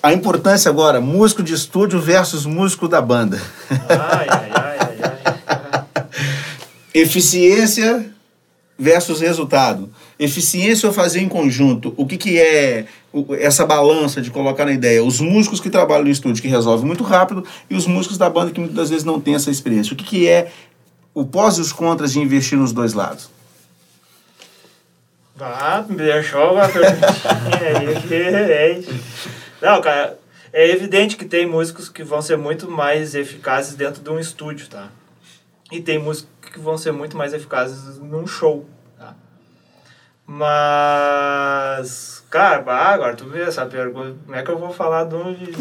a 0.00 0.12
importância 0.12 0.70
agora, 0.70 1.00
músico 1.00 1.42
de 1.42 1.52
estúdio 1.52 2.00
versus 2.00 2.46
músico 2.46 2.86
da 2.86 3.02
banda. 3.02 3.42
Ai, 3.88 4.26
ai, 4.28 4.50
ai, 4.54 4.76
ai, 4.78 4.98
ai. 5.02 6.06
Eficiência 6.94 8.14
versus 8.78 9.20
resultado. 9.20 9.90
Eficiência 10.18 10.88
ou 10.88 10.92
fazer 10.92 11.20
em 11.20 11.28
conjunto. 11.28 11.92
O 11.96 12.06
que, 12.06 12.16
que 12.16 12.38
é 12.38 12.86
essa 13.40 13.66
balança 13.66 14.20
de 14.20 14.30
colocar 14.30 14.64
na 14.64 14.72
ideia? 14.72 15.02
Os 15.02 15.20
músicos 15.20 15.60
que 15.60 15.68
trabalham 15.68 16.04
no 16.04 16.10
estúdio 16.10 16.42
que 16.42 16.48
resolvem 16.48 16.86
muito 16.86 17.02
rápido 17.02 17.44
e 17.68 17.74
os 17.74 17.86
músicos 17.88 18.16
da 18.16 18.30
banda 18.30 18.52
que 18.52 18.60
muitas 18.60 18.90
vezes 18.90 19.04
não 19.04 19.20
têm 19.20 19.34
essa 19.34 19.50
experiência. 19.50 19.94
O 19.94 19.96
que, 19.96 20.04
que 20.04 20.28
é 20.28 20.52
o 21.12 21.24
pós 21.24 21.58
e 21.58 21.60
os 21.60 21.72
contras 21.72 22.12
de 22.12 22.20
investir 22.20 22.56
nos 22.56 22.72
dois 22.72 22.92
lados? 22.92 23.33
Ah, 25.40 25.84
me 25.88 25.96
deixou 25.96 26.54
uma 26.54 26.68
perguntinha. 26.68 27.08
Não, 29.60 29.80
cara, 29.80 30.18
é 30.52 30.70
evidente 30.70 31.16
que 31.16 31.24
tem 31.24 31.46
músicos 31.46 31.88
que 31.88 32.04
vão 32.04 32.22
ser 32.22 32.36
muito 32.36 32.70
mais 32.70 33.14
eficazes 33.14 33.74
dentro 33.74 34.02
de 34.02 34.10
um 34.10 34.18
estúdio, 34.18 34.68
tá? 34.68 34.88
E 35.72 35.80
tem 35.80 35.98
músicos 35.98 36.50
que 36.52 36.60
vão 36.60 36.78
ser 36.78 36.92
muito 36.92 37.16
mais 37.16 37.34
eficazes 37.34 37.98
num 37.98 38.26
show. 38.26 38.64
Mas, 40.26 42.24
cara, 42.30 42.64
agora 42.92 43.14
tu 43.14 43.28
vê 43.28 43.42
essa 43.42 43.66
pergunta, 43.66 44.16
como 44.24 44.36
é 44.36 44.42
que 44.42 44.50
eu 44.50 44.58
vou 44.58 44.72
falar 44.72 45.04
de 45.04 45.14
onde? 45.16 45.52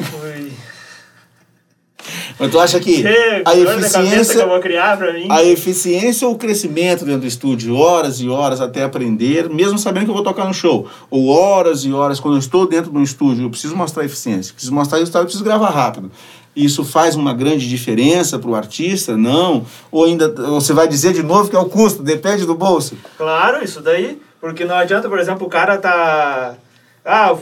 Mas 2.39 2.51
tu 2.51 2.59
acha 2.59 2.79
que 2.79 3.01
Chega, 3.01 3.41
a 3.41 3.43
cabeça 3.43 3.99
que 3.99 4.05
eficiência, 4.05 4.41
eu 4.41 4.49
vou 4.49 4.59
criar 4.59 4.97
pra 4.97 5.13
mim. 5.13 5.27
a 5.29 5.43
eficiência 5.43 6.27
ou 6.27 6.33
o 6.33 6.37
crescimento 6.37 7.05
dentro 7.05 7.21
do 7.21 7.27
estúdio, 7.27 7.75
horas 7.75 8.19
e 8.19 8.29
horas 8.29 8.59
até 8.61 8.83
aprender, 8.83 9.49
mesmo 9.49 9.77
sabendo 9.77 10.05
que 10.05 10.11
eu 10.11 10.15
vou 10.15 10.23
tocar 10.23 10.45
no 10.45 10.53
show, 10.53 10.87
ou 11.09 11.27
horas 11.27 11.83
e 11.85 11.93
horas 11.93 12.19
quando 12.19 12.35
eu 12.35 12.39
estou 12.39 12.67
dentro 12.67 12.91
de 12.91 12.97
um 12.97 13.03
estúdio, 13.03 13.45
eu 13.45 13.49
preciso 13.49 13.75
mostrar 13.75 14.03
eficiência, 14.03 14.53
preciso 14.53 14.73
mostrar 14.73 14.97
resultado, 14.97 15.21
eu 15.21 15.25
preciso 15.25 15.43
gravar 15.43 15.69
rápido. 15.69 16.11
Isso 16.55 16.83
faz 16.83 17.15
uma 17.15 17.33
grande 17.33 17.67
diferença 17.67 18.37
para 18.37 18.49
o 18.49 18.55
artista? 18.55 19.17
Não. 19.17 19.65
Ou 19.91 20.05
ainda 20.05 20.29
você 20.29 20.71
vai 20.71 20.87
dizer 20.87 21.13
de 21.13 21.23
novo 21.23 21.49
que 21.49 21.55
é 21.55 21.59
o 21.59 21.65
custo, 21.65 22.03
depende 22.03 22.45
do 22.45 22.53
bolso. 22.53 22.95
Claro, 23.17 23.63
isso 23.63 23.81
daí. 23.81 24.21
Porque 24.39 24.65
não 24.65 24.75
adianta, 24.75 25.09
por 25.09 25.19
exemplo, 25.19 25.47
o 25.47 25.49
cara 25.49 25.77
tá. 25.77 26.55
Ah, 27.03 27.33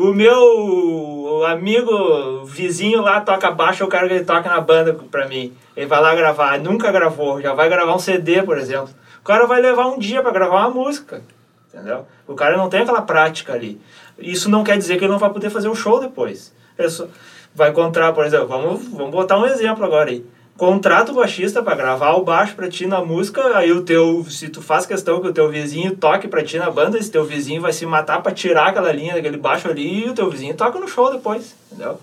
o 0.00 0.14
meu 0.14 1.44
amigo 1.44 2.44
vizinho 2.46 3.02
lá 3.02 3.20
toca 3.20 3.50
baixo, 3.50 3.82
eu 3.82 3.88
quero 3.88 4.08
que 4.08 4.14
ele 4.14 4.24
toque 4.24 4.48
na 4.48 4.60
banda 4.60 4.94
pra 5.10 5.28
mim. 5.28 5.52
Ele 5.76 5.86
vai 5.86 6.00
lá 6.00 6.14
gravar, 6.14 6.58
nunca 6.58 6.90
gravou, 6.90 7.40
já 7.40 7.52
vai 7.52 7.68
gravar 7.68 7.94
um 7.94 7.98
CD, 7.98 8.42
por 8.42 8.56
exemplo. 8.56 8.88
O 9.20 9.24
cara 9.24 9.46
vai 9.46 9.60
levar 9.60 9.88
um 9.88 9.98
dia 9.98 10.22
para 10.22 10.32
gravar 10.32 10.60
uma 10.60 10.70
música, 10.70 11.22
entendeu? 11.68 12.06
O 12.26 12.34
cara 12.34 12.56
não 12.56 12.70
tem 12.70 12.80
aquela 12.80 13.02
prática 13.02 13.52
ali. 13.52 13.78
Isso 14.18 14.48
não 14.48 14.64
quer 14.64 14.78
dizer 14.78 14.96
que 14.96 15.04
ele 15.04 15.12
não 15.12 15.18
vai 15.18 15.30
poder 15.30 15.50
fazer 15.50 15.68
o 15.68 15.74
show 15.74 16.00
depois. 16.00 16.54
Ele 16.78 16.88
vai 17.54 17.68
encontrar, 17.70 18.12
por 18.14 18.24
exemplo, 18.24 18.48
vamos, 18.48 18.88
vamos 18.88 19.10
botar 19.10 19.38
um 19.38 19.44
exemplo 19.44 19.84
agora 19.84 20.08
aí. 20.08 20.24
Contrata 20.60 21.10
o 21.10 21.14
baixista 21.14 21.62
para 21.62 21.74
gravar 21.74 22.12
o 22.16 22.22
baixo 22.22 22.54
para 22.54 22.68
ti 22.68 22.86
na 22.86 23.02
música, 23.02 23.56
aí 23.56 23.72
o 23.72 23.82
teu, 23.82 24.22
se 24.28 24.46
tu 24.50 24.60
faz 24.60 24.84
questão 24.84 25.18
que 25.18 25.26
o 25.26 25.32
teu 25.32 25.50
vizinho 25.50 25.96
toque 25.96 26.28
para 26.28 26.44
ti 26.44 26.58
na 26.58 26.70
banda, 26.70 26.98
esse 26.98 27.10
teu 27.10 27.24
vizinho 27.24 27.62
vai 27.62 27.72
se 27.72 27.86
matar 27.86 28.22
para 28.22 28.30
tirar 28.30 28.66
aquela 28.66 28.92
linha 28.92 29.14
daquele 29.14 29.38
baixo 29.38 29.70
ali 29.70 30.04
e 30.04 30.10
o 30.10 30.12
teu 30.12 30.28
vizinho 30.28 30.54
toca 30.54 30.78
no 30.78 30.86
show 30.86 31.10
depois, 31.10 31.54
entendeu? 31.72 31.98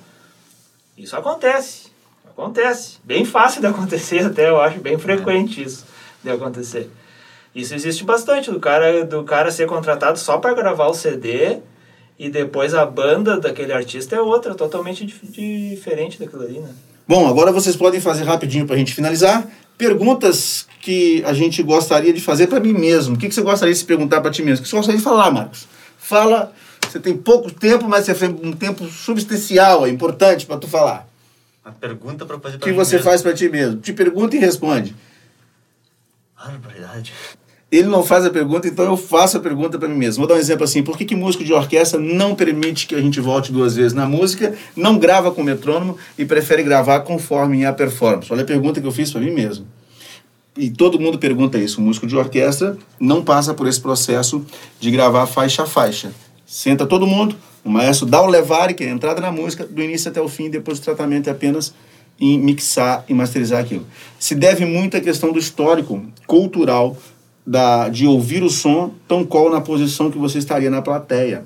Isso 0.97 1.15
acontece. 1.15 1.91
Acontece. 2.25 2.97
Bem 3.03 3.23
fácil 3.25 3.61
de 3.61 3.67
acontecer 3.67 4.25
até, 4.25 4.49
eu 4.49 4.59
acho 4.59 4.79
bem 4.79 4.97
frequente 4.97 5.61
isso 5.61 5.85
de 6.23 6.31
acontecer. 6.31 6.89
Isso 7.53 7.75
existe 7.75 8.03
bastante, 8.03 8.49
do 8.49 8.59
cara, 8.59 9.05
do 9.05 9.23
cara 9.23 9.51
ser 9.51 9.67
contratado 9.67 10.17
só 10.17 10.39
para 10.39 10.55
gravar 10.55 10.87
o 10.87 10.95
CD 10.95 11.59
e 12.17 12.27
depois 12.27 12.73
a 12.73 12.87
banda 12.87 13.39
daquele 13.39 13.71
artista 13.71 14.15
é 14.15 14.19
outra, 14.19 14.55
totalmente 14.55 15.05
dif 15.05 15.27
diferente 15.27 16.17
daquilo 16.17 16.41
ali, 16.41 16.57
né? 16.57 16.73
Bom, 17.07 17.25
agora 17.25 17.53
vocês 17.53 17.75
podem 17.75 18.01
fazer 18.01 18.23
rapidinho 18.23 18.65
para 18.65 18.75
a 18.75 18.77
gente 18.77 18.93
finalizar. 18.93 19.47
Perguntas 19.77 20.67
que 20.81 21.23
a 21.25 21.33
gente 21.33 21.63
gostaria 21.63 22.11
de 22.11 22.19
fazer 22.19 22.47
para 22.47 22.59
mim 22.59 22.73
mesmo. 22.73 23.15
O 23.15 23.17
que, 23.17 23.29
que 23.29 23.33
você 23.33 23.41
gostaria 23.41 23.73
de 23.73 23.79
se 23.79 23.85
perguntar 23.85 24.19
para 24.19 24.29
ti 24.29 24.43
mesmo? 24.43 24.59
O 24.59 24.63
que 24.63 24.69
você 24.69 24.75
gostaria 24.75 24.97
de 24.97 25.03
falar, 25.03 25.31
Marcos? 25.31 25.67
Fala. 25.97 26.51
Você 26.81 26.99
tem 26.99 27.15
pouco 27.15 27.51
tempo, 27.51 27.87
mas 27.87 28.05
você 28.05 28.13
tem 28.13 28.29
um 28.29 28.51
tempo 28.51 28.85
substancial, 28.87 29.85
é 29.85 29.89
importante 29.89 30.45
para 30.45 30.57
tu 30.57 30.67
falar. 30.67 31.07
Uma 31.63 31.73
pergunta 31.73 32.25
para 32.25 32.39
fazer 32.39 32.55
O 32.55 32.59
para 32.59 32.69
que 32.69 32.75
você 32.75 32.99
faz 32.99 33.21
para 33.21 33.33
ti 33.33 33.49
mesmo? 33.49 33.81
Te 33.81 33.91
pergunta 33.91 34.35
e 34.35 34.39
responde. 34.39 34.95
Barbaridade. 36.37 37.13
Ele 37.69 37.87
não 37.89 38.01
faz 38.01 38.25
a 38.25 38.29
pergunta, 38.29 38.65
então 38.65 38.85
eu 38.85 38.95
faço 38.95 39.35
a 39.35 39.39
pergunta 39.41 39.77
para 39.77 39.89
mim 39.89 39.97
mesmo. 39.97 40.21
Vou 40.21 40.27
dar 40.27 40.35
um 40.35 40.39
exemplo 40.39 40.63
assim: 40.63 40.81
por 40.81 40.97
que, 40.97 41.03
que 41.03 41.15
músico 41.15 41.43
de 41.43 41.51
orquestra 41.51 41.99
não 41.99 42.33
permite 42.33 42.87
que 42.87 42.95
a 42.95 43.01
gente 43.01 43.19
volte 43.19 43.51
duas 43.51 43.75
vezes 43.75 43.93
na 43.93 44.05
música, 44.05 44.55
não 44.73 44.97
grava 44.97 45.31
com 45.31 45.43
metrônomo 45.43 45.97
e 46.17 46.23
prefere 46.23 46.63
gravar 46.63 47.01
conforme 47.01 47.65
a 47.65 47.73
performance? 47.73 48.31
Olha 48.31 48.43
a 48.43 48.45
pergunta 48.45 48.79
que 48.79 48.87
eu 48.87 48.91
fiz 48.91 49.11
para 49.11 49.19
mim 49.19 49.31
mesmo. 49.31 49.67
E 50.55 50.69
todo 50.69 50.99
mundo 50.99 51.19
pergunta 51.19 51.57
isso. 51.57 51.81
O 51.81 51.83
músico 51.83 52.07
de 52.07 52.15
orquestra 52.15 52.77
não 52.99 53.21
passa 53.21 53.53
por 53.53 53.67
esse 53.67 53.81
processo 53.81 54.45
de 54.79 54.89
gravar 54.89 55.27
faixa 55.27 55.63
a 55.63 55.65
faixa. 55.65 56.11
Senta 56.45 56.85
todo 56.85 57.05
mundo, 57.05 57.35
o 57.65 57.69
maestro 57.69 58.05
dá 58.05 58.21
o 58.21 58.27
levare, 58.27 58.73
que 58.73 58.83
é 58.85 58.87
a 58.87 58.91
entrada 58.91 59.19
na 59.19 59.31
música, 59.31 59.65
do 59.65 59.83
início 59.83 60.09
até 60.09 60.21
o 60.21 60.29
fim, 60.29 60.49
depois 60.49 60.79
o 60.79 60.81
tratamento 60.81 61.27
é 61.27 61.31
apenas 61.31 61.73
em 62.19 62.39
mixar 62.39 63.03
e 63.07 63.13
masterizar 63.13 63.59
aquilo. 63.59 63.85
Se 64.17 64.33
deve 64.33 64.65
muito 64.65 64.95
à 64.95 65.01
questão 65.01 65.31
do 65.31 65.37
histórico 65.37 66.03
cultural 66.25 66.97
da, 67.47 67.87
de 67.87 68.05
ouvir 68.05 68.43
o 68.43 68.49
som 68.49 68.91
tão 69.07 69.23
qual 69.23 69.49
na 69.49 69.61
posição 69.61 70.11
que 70.11 70.17
você 70.17 70.37
estaria 70.37 70.69
na 70.69 70.81
plateia. 70.81 71.45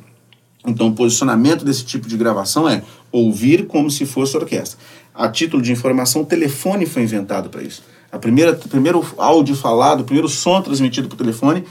Então, 0.66 0.88
o 0.88 0.94
posicionamento 0.94 1.64
desse 1.64 1.86
tipo 1.86 2.08
de 2.08 2.18
gravação 2.18 2.68
é 2.68 2.82
ouvir 3.12 3.68
como 3.68 3.92
se 3.92 4.04
fosse 4.08 4.36
orquestra. 4.36 4.80
A 5.14 5.30
título 5.30 5.62
de 5.62 5.72
informação, 5.72 6.24
o 6.24 6.26
telefone 6.26 6.88
foi 6.88 7.04
inventado 7.04 7.50
para 7.50 7.62
isso. 7.62 7.84
A 8.12 8.18
primeira, 8.18 8.54
o 8.54 8.68
primeiro 8.68 9.06
áudio 9.16 9.56
falado, 9.56 10.02
o 10.02 10.04
primeiro 10.04 10.28
som 10.28 10.60
transmitido 10.62 11.08
por 11.08 11.16
telefone 11.16 11.64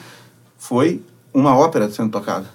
foi 0.56 1.02
uma 1.34 1.56
ópera 1.56 1.90
sendo 1.90 2.10
tocada. 2.10 2.46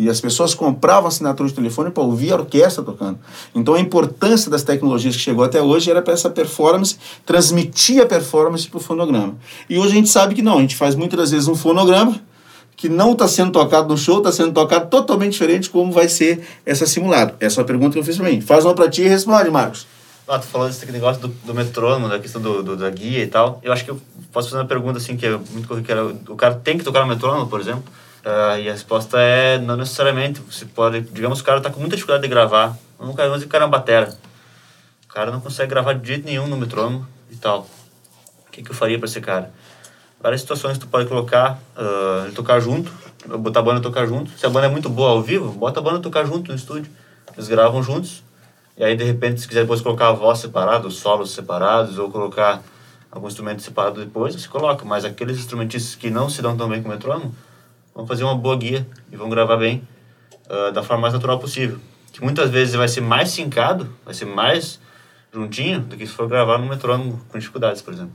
E 0.00 0.08
as 0.08 0.18
pessoas 0.18 0.54
compravam 0.54 1.08
assinatura 1.08 1.46
de 1.46 1.54
telefone 1.54 1.90
para 1.90 2.02
ouvir 2.02 2.32
a 2.32 2.36
orquestra 2.36 2.82
tocando. 2.82 3.18
Então 3.54 3.74
a 3.74 3.80
importância 3.80 4.50
das 4.50 4.62
tecnologias 4.62 5.14
que 5.14 5.20
chegou 5.20 5.44
até 5.44 5.60
hoje 5.60 5.90
era 5.90 6.00
para 6.00 6.14
essa 6.14 6.30
performance, 6.30 6.96
transmitir 7.26 8.02
a 8.02 8.06
performance 8.06 8.66
para 8.66 8.78
o 8.78 8.80
fonograma. 8.80 9.36
E 9.68 9.78
hoje 9.78 9.92
a 9.92 9.94
gente 9.96 10.08
sabe 10.08 10.34
que 10.34 10.40
não, 10.40 10.56
a 10.56 10.60
gente 10.62 10.74
faz 10.74 10.94
muitas 10.94 11.32
vezes 11.32 11.48
um 11.48 11.54
fonograma 11.54 12.18
que 12.74 12.88
não 12.88 13.12
está 13.12 13.28
sendo 13.28 13.52
tocado 13.52 13.88
no 13.88 13.98
show, 13.98 14.16
está 14.16 14.32
sendo 14.32 14.52
tocado 14.52 14.88
totalmente 14.88 15.32
diferente 15.32 15.68
como 15.68 15.92
vai 15.92 16.08
ser 16.08 16.48
essa 16.64 16.86
simulado. 16.86 17.34
Essa 17.38 17.60
é 17.60 17.62
a 17.62 17.66
pergunta 17.66 17.92
que 17.92 17.98
eu 17.98 18.04
fiz 18.04 18.16
para 18.16 18.30
mim. 18.30 18.40
Faz 18.40 18.64
uma 18.64 18.72
para 18.72 18.88
ti 18.88 19.02
e 19.02 19.06
responde, 19.06 19.50
Marcos. 19.50 19.86
Ah, 20.26 20.38
tu 20.38 20.46
falou 20.46 20.66
desse 20.66 20.90
negócio 20.90 21.20
do, 21.20 21.28
do 21.28 21.52
metrônomo, 21.52 22.08
da 22.08 22.18
questão 22.18 22.40
do, 22.40 22.62
do, 22.62 22.74
da 22.74 22.88
guia 22.88 23.22
e 23.22 23.26
tal. 23.26 23.60
Eu 23.62 23.70
acho 23.70 23.84
que 23.84 23.90
eu 23.90 24.00
posso 24.32 24.48
fazer 24.48 24.62
uma 24.62 24.66
pergunta 24.66 24.96
assim, 24.96 25.14
que 25.14 25.26
é 25.26 25.36
muito 25.52 25.68
corriqueira. 25.68 26.06
O 26.26 26.36
cara 26.36 26.54
tem 26.54 26.78
que 26.78 26.84
tocar 26.84 27.00
no 27.00 27.06
metrônomo, 27.06 27.48
por 27.48 27.60
exemplo? 27.60 27.84
Uh, 28.24 28.58
e 28.60 28.68
a 28.68 28.72
resposta 28.72 29.18
é 29.18 29.58
não 29.58 29.76
necessariamente. 29.76 30.40
Você 30.40 30.64
pode, 30.64 31.00
digamos, 31.00 31.40
o 31.40 31.44
cara 31.44 31.58
está 31.58 31.70
com 31.70 31.80
muita 31.80 31.96
dificuldade 31.96 32.22
de 32.22 32.28
gravar. 32.28 32.76
Vamos 32.98 33.16
dizer 33.16 33.38
que 33.40 33.46
o 33.46 33.48
cara 33.48 33.64
uma 33.64 33.70
batera. 33.70 34.14
O 35.04 35.12
cara 35.12 35.30
não 35.30 35.40
consegue 35.40 35.70
gravar 35.70 35.94
de 35.94 36.06
jeito 36.06 36.26
nenhum 36.26 36.46
no 36.46 36.56
metrônomo 36.56 37.06
e 37.30 37.36
tal. 37.36 37.66
O 38.46 38.50
que, 38.50 38.62
que 38.62 38.70
eu 38.70 38.74
faria 38.74 38.98
para 38.98 39.06
esse 39.06 39.20
cara? 39.20 39.50
Várias 40.22 40.42
situações 40.42 40.74
que 40.74 40.80
tu 40.80 40.88
pode 40.88 41.08
colocar, 41.08 41.58
uh, 41.76 42.26
ele 42.26 42.34
tocar 42.34 42.60
junto, 42.60 42.92
botar 43.38 43.60
a 43.60 43.62
banda 43.62 43.80
tocar 43.80 44.06
junto. 44.06 44.30
Se 44.38 44.44
a 44.44 44.50
banda 44.50 44.66
é 44.66 44.70
muito 44.70 44.90
boa 44.90 45.10
ao 45.10 45.22
vivo, 45.22 45.50
bota 45.52 45.80
a 45.80 45.82
banda 45.82 45.98
tocar 45.98 46.26
junto 46.26 46.50
no 46.50 46.56
estúdio. 46.56 46.92
Eles 47.34 47.48
gravam 47.48 47.82
juntos. 47.82 48.22
E 48.76 48.84
aí, 48.84 48.96
de 48.96 49.04
repente, 49.04 49.40
se 49.40 49.48
quiser 49.48 49.62
depois 49.62 49.80
colocar 49.80 50.08
a 50.08 50.12
voz 50.12 50.38
separada, 50.38 50.86
os 50.86 50.98
solos 50.98 51.32
separados, 51.32 51.98
ou 51.98 52.10
colocar 52.10 52.62
algum 53.10 53.28
instrumento 53.28 53.62
separado 53.62 54.04
depois, 54.04 54.34
você 54.34 54.48
coloca. 54.48 54.84
Mas 54.84 55.04
aqueles 55.04 55.38
instrumentistas 55.38 55.94
que 55.94 56.10
não 56.10 56.28
se 56.28 56.42
dão 56.42 56.56
tão 56.56 56.68
bem 56.68 56.82
com 56.82 56.88
o 56.88 56.92
metrônomo, 56.92 57.34
vão 57.94 58.06
fazer 58.06 58.24
uma 58.24 58.34
boa 58.34 58.56
guia 58.56 58.86
e 59.10 59.16
vão 59.16 59.28
gravar 59.28 59.56
bem 59.56 59.86
uh, 60.48 60.72
da 60.72 60.82
forma 60.82 61.02
mais 61.02 61.14
natural 61.14 61.38
possível. 61.38 61.78
Que 62.12 62.22
muitas 62.22 62.50
vezes 62.50 62.74
vai 62.74 62.88
ser 62.88 63.00
mais 63.00 63.30
sincado, 63.30 63.88
vai 64.04 64.14
ser 64.14 64.24
mais 64.24 64.80
juntinho 65.32 65.80
do 65.80 65.96
que 65.96 66.06
se 66.06 66.12
for 66.12 66.28
gravar 66.28 66.58
no 66.58 66.66
metrônomo 66.66 67.20
com 67.28 67.38
dificuldades, 67.38 67.82
por 67.82 67.94
exemplo. 67.94 68.14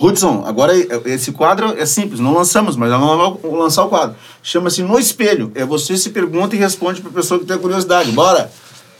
Hudson, 0.00 0.44
agora 0.46 0.72
esse 1.06 1.32
quadro 1.32 1.76
é 1.76 1.84
simples, 1.84 2.20
não 2.20 2.32
lançamos, 2.32 2.76
mas 2.76 2.88
vamos 2.88 3.42
lançar 3.42 3.84
o 3.84 3.88
quadro. 3.88 4.14
Chama-se 4.42 4.82
No 4.82 4.96
Espelho. 4.98 5.50
É 5.56 5.64
você 5.64 5.96
se 5.96 6.10
pergunta 6.10 6.54
e 6.54 6.58
responde 6.58 7.00
para 7.00 7.10
a 7.10 7.14
pessoa 7.14 7.40
que 7.40 7.46
tem 7.46 7.58
curiosidade. 7.58 8.12
Bora! 8.12 8.50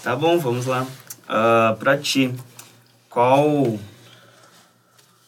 Tá 0.02 0.16
bom, 0.16 0.38
vamos 0.38 0.66
lá. 0.66 0.82
Uh, 0.82 1.76
pra 1.76 1.96
ti, 1.96 2.34
qual 3.08 3.78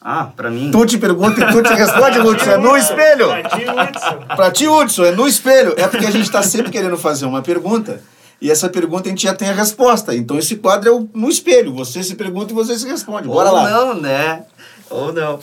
ah, 0.01 0.31
pra 0.35 0.51
mim. 0.51 0.71
Tu 0.71 0.87
te 0.87 0.99
pergunta 0.99 1.43
e 1.43 1.53
tu 1.53 1.63
te 1.63 1.75
responde, 1.75 2.21
Hudson. 2.21 2.51
É 2.51 2.57
no 2.57 2.77
espelho. 2.77 3.29
Pra 3.29 3.43
ti, 3.43 3.65
Hudson. 3.69 4.37
Pra 4.37 4.51
ti, 4.51 4.69
Hudson, 4.69 5.05
é 5.05 5.13
no 5.13 5.29
espelho. 5.29 5.75
É 5.77 5.87
porque 5.87 6.07
a 6.07 6.11
gente 6.11 6.31
tá 6.31 6.43
sempre 6.43 6.71
querendo 6.71 6.97
fazer 6.97 7.27
uma 7.27 7.43
pergunta 7.43 8.01
e 8.41 8.51
essa 8.51 8.71
pergunta 8.71 9.09
a 9.09 9.11
gente 9.11 9.25
já 9.25 9.35
tem 9.35 9.51
a 9.51 9.53
resposta. 9.53 10.15
Então 10.15 10.39
esse 10.39 10.57
quadro 10.57 10.89
é 10.89 10.93
o, 10.93 11.09
no 11.13 11.29
espelho. 11.29 11.75
Você 11.75 12.03
se 12.03 12.15
pergunta 12.15 12.53
e 12.53 12.55
você 12.55 12.79
se 12.79 12.89
responde. 12.89 13.29
Bora 13.29 13.51
Ou 13.51 13.57
lá. 13.57 13.71
não, 13.71 14.01
né? 14.01 14.45
Ou 14.89 15.13
não. 15.13 15.39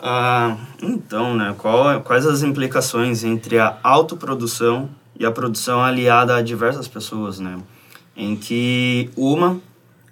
Ah, 0.00 0.56
então, 0.82 1.36
né? 1.36 1.54
Qual, 1.56 2.00
quais 2.00 2.26
as 2.26 2.42
implicações 2.42 3.22
entre 3.22 3.60
a 3.60 3.78
autoprodução 3.82 4.90
e 5.16 5.24
a 5.24 5.30
produção 5.30 5.80
aliada 5.80 6.34
a 6.34 6.42
diversas 6.42 6.88
pessoas, 6.88 7.38
né? 7.38 7.58
Em 8.16 8.34
que 8.34 9.08
uma, 9.16 9.60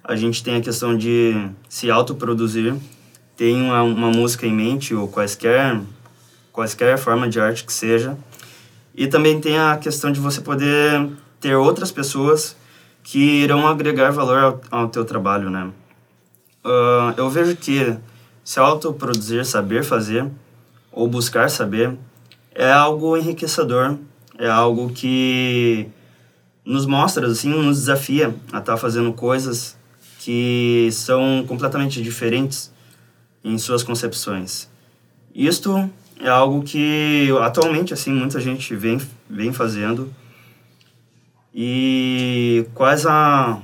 a 0.03 0.15
gente 0.15 0.41
tem 0.41 0.55
a 0.55 0.61
questão 0.61 0.95
de 0.97 1.49
se 1.67 1.91
autoproduzir 1.91 2.75
tem 3.39 3.55
uma, 3.55 3.81
uma 3.83 4.09
música 4.11 4.45
em 4.45 4.53
mente 4.53 4.93
ou 4.93 5.07
quaisquer, 5.07 5.79
quaisquer 6.51 6.97
forma 6.97 7.29
de 7.29 7.39
arte 7.39 7.63
que 7.63 7.71
seja. 7.71 8.17
E 8.93 9.07
também 9.07 9.39
tem 9.39 9.57
a 9.57 9.77
questão 9.77 10.11
de 10.11 10.19
você 10.19 10.41
poder 10.41 11.09
ter 11.39 11.55
outras 11.55 11.89
pessoas 11.89 12.53
que 13.01 13.43
irão 13.43 13.65
agregar 13.65 14.11
valor 14.11 14.39
ao, 14.39 14.61
ao 14.69 14.89
teu 14.89 15.05
trabalho, 15.05 15.49
né? 15.49 15.71
Uh, 16.65 17.13
eu 17.15 17.29
vejo 17.29 17.55
que 17.55 17.95
se 18.43 18.59
autoproduzir, 18.59 19.45
saber 19.45 19.85
fazer 19.85 20.27
ou 20.91 21.07
buscar 21.07 21.49
saber 21.49 21.97
é 22.53 22.69
algo 22.69 23.15
enriquecedor, 23.15 23.95
é 24.37 24.49
algo 24.49 24.89
que 24.89 25.87
nos 26.65 26.85
mostra, 26.85 27.25
assim, 27.25 27.51
nos 27.51 27.77
desafia 27.77 28.35
a 28.51 28.57
estar 28.57 28.73
tá 28.73 28.77
fazendo 28.77 29.13
coisas 29.13 29.77
que 30.19 30.89
são 30.91 31.45
completamente 31.47 32.03
diferentes 32.03 32.77
em 33.49 33.57
suas 33.57 33.83
concepções. 33.83 34.69
Isto 35.33 35.89
é 36.19 36.29
algo 36.29 36.63
que 36.63 37.29
atualmente 37.41 37.93
assim 37.93 38.11
muita 38.11 38.39
gente 38.39 38.75
vem 38.75 38.99
vem 39.29 39.51
fazendo. 39.53 40.13
E 41.53 42.65
quais 42.73 43.05
a 43.05 43.61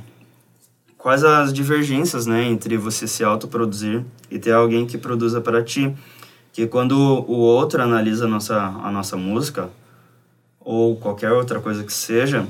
quais 0.97 1.23
as 1.23 1.53
divergências, 1.53 2.25
né, 2.25 2.45
entre 2.45 2.77
você 2.77 3.05
se 3.05 3.23
autoproduzir 3.23 4.03
e 4.31 4.39
ter 4.39 4.51
alguém 4.51 4.87
que 4.87 4.97
produza 4.97 5.39
para 5.39 5.63
ti. 5.63 5.93
Que 6.51 6.65
quando 6.65 6.97
o 6.97 7.37
outro 7.37 7.79
analisa 7.79 8.25
a 8.25 8.27
nossa, 8.27 8.55
a 8.55 8.89
nossa 8.89 9.15
música, 9.15 9.69
ou 10.59 10.95
qualquer 10.95 11.31
outra 11.31 11.59
coisa 11.59 11.83
que 11.83 11.93
seja, 11.93 12.47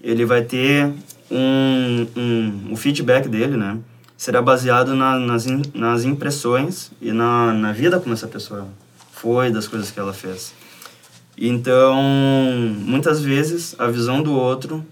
ele 0.00 0.24
vai 0.24 0.42
ter 0.42 0.90
um, 1.30 2.06
um, 2.16 2.72
o 2.72 2.76
feedback 2.76 3.28
dele, 3.28 3.58
né? 3.58 3.78
Será 4.18 4.42
baseado 4.42 4.94
na, 4.94 5.18
nas, 5.18 5.46
in, 5.46 5.62
nas 5.72 6.04
impressões 6.04 6.90
e 7.00 7.12
na, 7.12 7.54
na 7.54 7.72
vida 7.72 7.98
como 7.98 8.12
essa 8.12 8.26
pessoa 8.26 8.66
foi, 9.12 9.50
das 9.50 9.66
coisas 9.66 9.90
que 9.90 9.98
ela 9.98 10.12
fez. 10.12 10.52
Então, 11.40 12.02
muitas 12.80 13.22
vezes, 13.22 13.76
a 13.78 13.86
visão 13.86 14.20
do 14.20 14.34
outro 14.34 14.84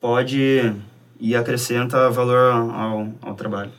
pode 0.00 0.74
e 1.20 1.36
acrescenta 1.36 2.10
valor 2.10 2.52
ao, 2.52 3.08
ao 3.22 3.34
trabalho. 3.34 3.70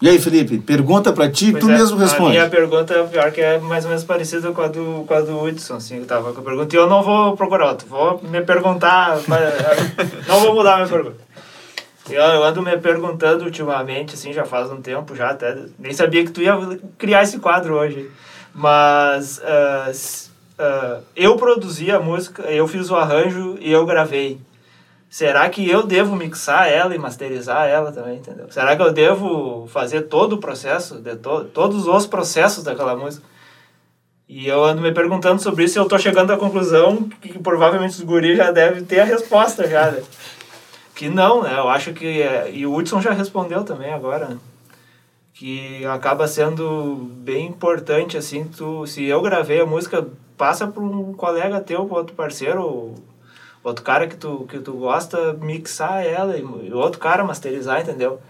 E 0.00 0.08
aí, 0.08 0.16
Felipe, 0.20 0.58
pergunta 0.58 1.12
para 1.12 1.28
ti, 1.28 1.50
Pois 1.50 1.64
tu 1.64 1.68
é, 1.68 1.76
mesmo 1.76 1.96
responde. 1.96 2.38
A 2.38 2.42
minha 2.42 2.48
pergunta, 2.48 3.02
pior 3.10 3.32
que 3.32 3.40
é 3.40 3.58
mais 3.58 3.84
ou 3.84 3.90
menos 3.90 4.04
parecida 4.04 4.52
com 4.52 4.62
a 4.62 4.68
do, 4.68 5.04
com 5.04 5.12
a 5.12 5.20
do 5.20 5.42
Hudson, 5.42 5.74
assim, 5.74 5.96
eu 5.98 6.06
tava 6.06 6.32
com 6.32 6.40
a 6.40 6.44
pergunta. 6.44 6.76
E 6.76 6.78
eu 6.78 6.88
não 6.88 7.02
vou 7.02 7.36
procurar 7.36 7.70
outro, 7.70 7.88
vou 7.88 8.22
me 8.22 8.40
perguntar, 8.42 9.18
não 10.28 10.38
vou 10.38 10.54
mudar 10.54 10.74
a 10.74 10.76
minha 10.76 10.88
pergunta. 10.88 11.16
Eu, 12.10 12.42
ando 12.44 12.62
me 12.62 12.76
perguntando 12.78 13.44
ultimamente, 13.44 14.14
assim, 14.14 14.32
já 14.32 14.44
faz 14.44 14.70
um 14.70 14.80
tempo 14.80 15.14
já, 15.14 15.30
até 15.30 15.56
nem 15.78 15.92
sabia 15.92 16.24
que 16.24 16.30
tu 16.30 16.40
ia 16.42 16.54
criar 16.96 17.22
esse 17.22 17.38
quadro 17.38 17.74
hoje. 17.74 18.10
Mas 18.54 19.40
s- 19.88 20.30
ah, 20.58 21.00
eu 21.14 21.36
produzi 21.36 21.90
a 21.90 22.00
música, 22.00 22.42
eu 22.44 22.66
fiz 22.66 22.90
o 22.90 22.96
arranjo 22.96 23.56
e 23.60 23.70
eu 23.70 23.84
gravei. 23.86 24.40
Será 25.10 25.48
que 25.48 25.68
eu 25.68 25.86
devo 25.86 26.14
mixar 26.16 26.68
ela 26.68 26.94
e 26.94 26.98
masterizar 26.98 27.66
ela 27.66 27.90
também, 27.92 28.18
entendeu? 28.18 28.46
Será 28.50 28.76
que 28.76 28.82
eu 28.82 28.92
devo 28.92 29.66
fazer 29.72 30.02
todo 30.02 30.34
o 30.34 30.38
processo, 30.38 30.96
de 31.00 31.16
to 31.16 31.44
todos 31.44 31.86
os 31.86 32.06
processos 32.06 32.62
daquela 32.64 32.94
música? 32.94 33.24
E 34.28 34.46
eu 34.46 34.62
ando 34.62 34.82
me 34.82 34.92
perguntando 34.92 35.40
sobre 35.40 35.64
isso 35.64 35.78
e 35.78 35.80
eu 35.80 35.88
tô 35.88 35.98
chegando 35.98 36.30
à 36.32 36.36
conclusão 36.36 37.08
que, 37.22 37.38
provavelmente 37.38 37.92
os 37.94 38.02
guris 38.02 38.36
já 38.36 38.50
devem 38.50 38.84
ter 38.84 39.00
a 39.00 39.04
resposta 39.04 39.66
já, 39.66 39.90
né? 39.90 40.02
Que 40.98 41.08
não, 41.08 41.44
né? 41.44 41.56
Eu 41.56 41.68
acho 41.68 41.92
que... 41.92 42.20
é- 42.20 42.50
E 42.52 42.66
o 42.66 42.74
Hudson 42.74 43.00
já 43.00 43.12
respondeu 43.12 43.62
também 43.62 43.92
agora, 43.92 44.30
né? 44.30 44.38
Que 45.32 45.86
acaba 45.86 46.26
sendo 46.26 46.96
bem 47.18 47.46
importante, 47.46 48.16
assim, 48.16 48.44
tu... 48.44 48.84
Se 48.84 49.04
eu 49.04 49.22
gravei 49.22 49.60
a 49.60 49.64
música, 49.66 50.08
passa 50.36 50.66
para 50.66 50.82
um 50.82 51.14
colega 51.14 51.60
teu, 51.60 51.86
pra 51.86 51.98
outro 51.98 52.16
parceiro, 52.16 52.96
outro 53.62 53.84
cara 53.84 54.08
que 54.08 54.16
tu, 54.16 54.44
que 54.50 54.58
tu 54.58 54.72
gosta, 54.72 55.34
mixar 55.34 56.04
ela 56.04 56.36
e 56.36 56.40
e 56.66 56.72
outro 56.72 56.98
cara 56.98 57.22
masterizar, 57.22 57.80
entendeu? 57.80 58.20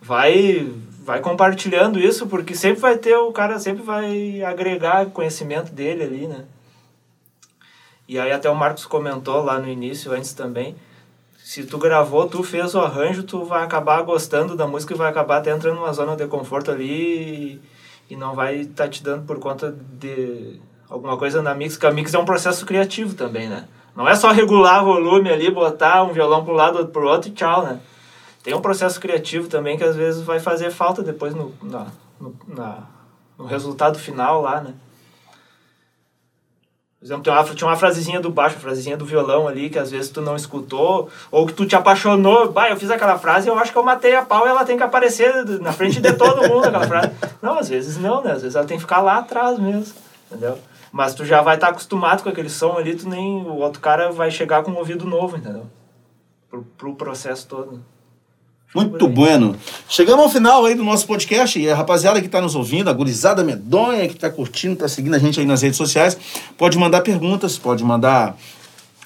Vai, 0.00 0.66
vai 1.04 1.20
compartilhando 1.20 2.00
isso, 2.00 2.26
porque 2.26 2.54
sempre 2.54 2.80
vai 2.80 2.96
ter, 2.96 3.14
o 3.18 3.32
cara 3.32 3.58
sempre 3.58 3.82
vai 3.82 4.42
agregar 4.42 5.04
conhecimento 5.10 5.70
dele 5.72 6.02
ali, 6.04 6.26
né? 6.26 6.46
E 8.08 8.18
aí 8.18 8.32
até 8.32 8.48
o 8.48 8.54
Marcos 8.56 8.86
comentou 8.86 9.42
lá 9.42 9.58
no 9.58 9.68
início, 9.68 10.10
antes 10.12 10.32
também, 10.32 10.74
se 11.44 11.62
tu 11.62 11.76
gravou, 11.76 12.26
tu 12.26 12.42
fez 12.42 12.74
o 12.74 12.80
arranjo, 12.80 13.22
tu 13.22 13.44
vai 13.44 13.62
acabar 13.62 14.00
gostando 14.00 14.56
da 14.56 14.66
música 14.66 14.94
e 14.94 14.96
vai 14.96 15.10
acabar 15.10 15.36
até 15.36 15.50
entrando 15.50 15.76
numa 15.76 15.92
zona 15.92 16.16
de 16.16 16.26
conforto 16.26 16.70
ali 16.70 17.60
e, 18.08 18.14
e 18.14 18.16
não 18.16 18.34
vai 18.34 18.60
estar 18.60 18.88
te 18.88 19.02
dando 19.02 19.26
por 19.26 19.38
conta 19.38 19.70
de 19.70 20.58
alguma 20.88 21.18
coisa 21.18 21.42
na 21.42 21.54
mix, 21.54 21.74
porque 21.74 21.86
a 21.86 21.90
mix 21.90 22.14
é 22.14 22.18
um 22.18 22.24
processo 22.24 22.64
criativo 22.64 23.14
também, 23.14 23.46
né? 23.46 23.68
Não 23.94 24.08
é 24.08 24.14
só 24.14 24.32
regular 24.32 24.82
volume 24.82 25.28
ali, 25.28 25.50
botar 25.50 26.02
um 26.04 26.14
violão 26.14 26.42
para 26.42 26.54
um 26.54 26.56
lado, 26.56 26.78
outro 26.78 26.92
pro 26.92 27.06
outro 27.06 27.28
e 27.28 27.32
tchau, 27.32 27.62
né? 27.62 27.78
Tem 28.42 28.54
um 28.54 28.62
processo 28.62 28.98
criativo 28.98 29.46
também 29.46 29.76
que 29.76 29.84
às 29.84 29.94
vezes 29.94 30.22
vai 30.22 30.40
fazer 30.40 30.70
falta 30.70 31.02
depois 31.02 31.34
no, 31.34 31.52
na, 31.62 31.88
no, 32.18 32.34
na, 32.48 32.84
no 33.36 33.44
resultado 33.44 33.98
final 33.98 34.40
lá, 34.40 34.62
né? 34.62 34.72
Por 37.04 37.08
exemplo, 37.08 37.32
uma, 37.34 37.44
tinha 37.44 37.68
uma 37.68 37.76
frasezinha 37.76 38.18
do 38.18 38.30
baixo, 38.30 38.56
uma 38.56 38.62
frasezinha 38.62 38.96
do 38.96 39.04
violão 39.04 39.46
ali, 39.46 39.68
que 39.68 39.78
às 39.78 39.90
vezes 39.90 40.10
tu 40.10 40.22
não 40.22 40.34
escutou, 40.34 41.10
ou 41.30 41.46
que 41.46 41.52
tu 41.52 41.66
te 41.66 41.76
apaixonou, 41.76 42.50
bah, 42.50 42.70
eu 42.70 42.78
fiz 42.78 42.90
aquela 42.90 43.18
frase 43.18 43.46
e 43.46 43.50
eu 43.50 43.58
acho 43.58 43.70
que 43.70 43.76
eu 43.76 43.84
matei 43.84 44.16
a 44.16 44.22
pau 44.22 44.46
e 44.46 44.48
ela 44.48 44.64
tem 44.64 44.78
que 44.78 44.82
aparecer 44.82 45.44
na 45.60 45.70
frente 45.70 46.00
de 46.00 46.14
todo 46.14 46.48
mundo, 46.48 46.64
aquela 46.64 46.86
frase. 46.86 47.10
Não, 47.42 47.58
às 47.58 47.68
vezes 47.68 47.98
não, 47.98 48.24
né? 48.24 48.32
Às 48.32 48.40
vezes 48.40 48.56
ela 48.56 48.64
tem 48.64 48.78
que 48.78 48.84
ficar 48.84 49.02
lá 49.02 49.18
atrás 49.18 49.58
mesmo, 49.58 49.94
entendeu? 50.30 50.58
Mas 50.90 51.12
tu 51.12 51.26
já 51.26 51.42
vai 51.42 51.56
estar 51.56 51.68
acostumado 51.68 52.22
com 52.22 52.30
aquele 52.30 52.48
som 52.48 52.78
ali, 52.78 52.94
tu 52.94 53.06
nem. 53.06 53.42
O 53.42 53.56
outro 53.56 53.82
cara 53.82 54.10
vai 54.10 54.30
chegar 54.30 54.62
com 54.62 54.70
um 54.70 54.78
ouvido 54.78 55.04
novo, 55.04 55.36
entendeu? 55.36 55.66
Pro, 56.48 56.62
pro 56.78 56.94
processo 56.94 57.46
todo. 57.46 57.84
Muito 58.74 59.06
bueno. 59.06 59.54
Chegamos 59.88 60.24
ao 60.24 60.30
final 60.30 60.66
aí 60.66 60.74
do 60.74 60.82
nosso 60.82 61.06
podcast 61.06 61.58
e 61.60 61.70
a 61.70 61.76
rapaziada 61.76 62.20
que 62.20 62.26
está 62.26 62.40
nos 62.40 62.56
ouvindo, 62.56 62.90
a 62.90 62.92
gurizada 62.92 63.44
medonha 63.44 64.08
que 64.08 64.14
está 64.14 64.28
curtindo, 64.28 64.74
está 64.74 64.88
seguindo 64.88 65.14
a 65.14 65.18
gente 65.18 65.38
aí 65.38 65.46
nas 65.46 65.62
redes 65.62 65.76
sociais, 65.76 66.18
pode 66.58 66.76
mandar 66.76 67.02
perguntas, 67.02 67.56
pode 67.56 67.84
mandar 67.84 68.36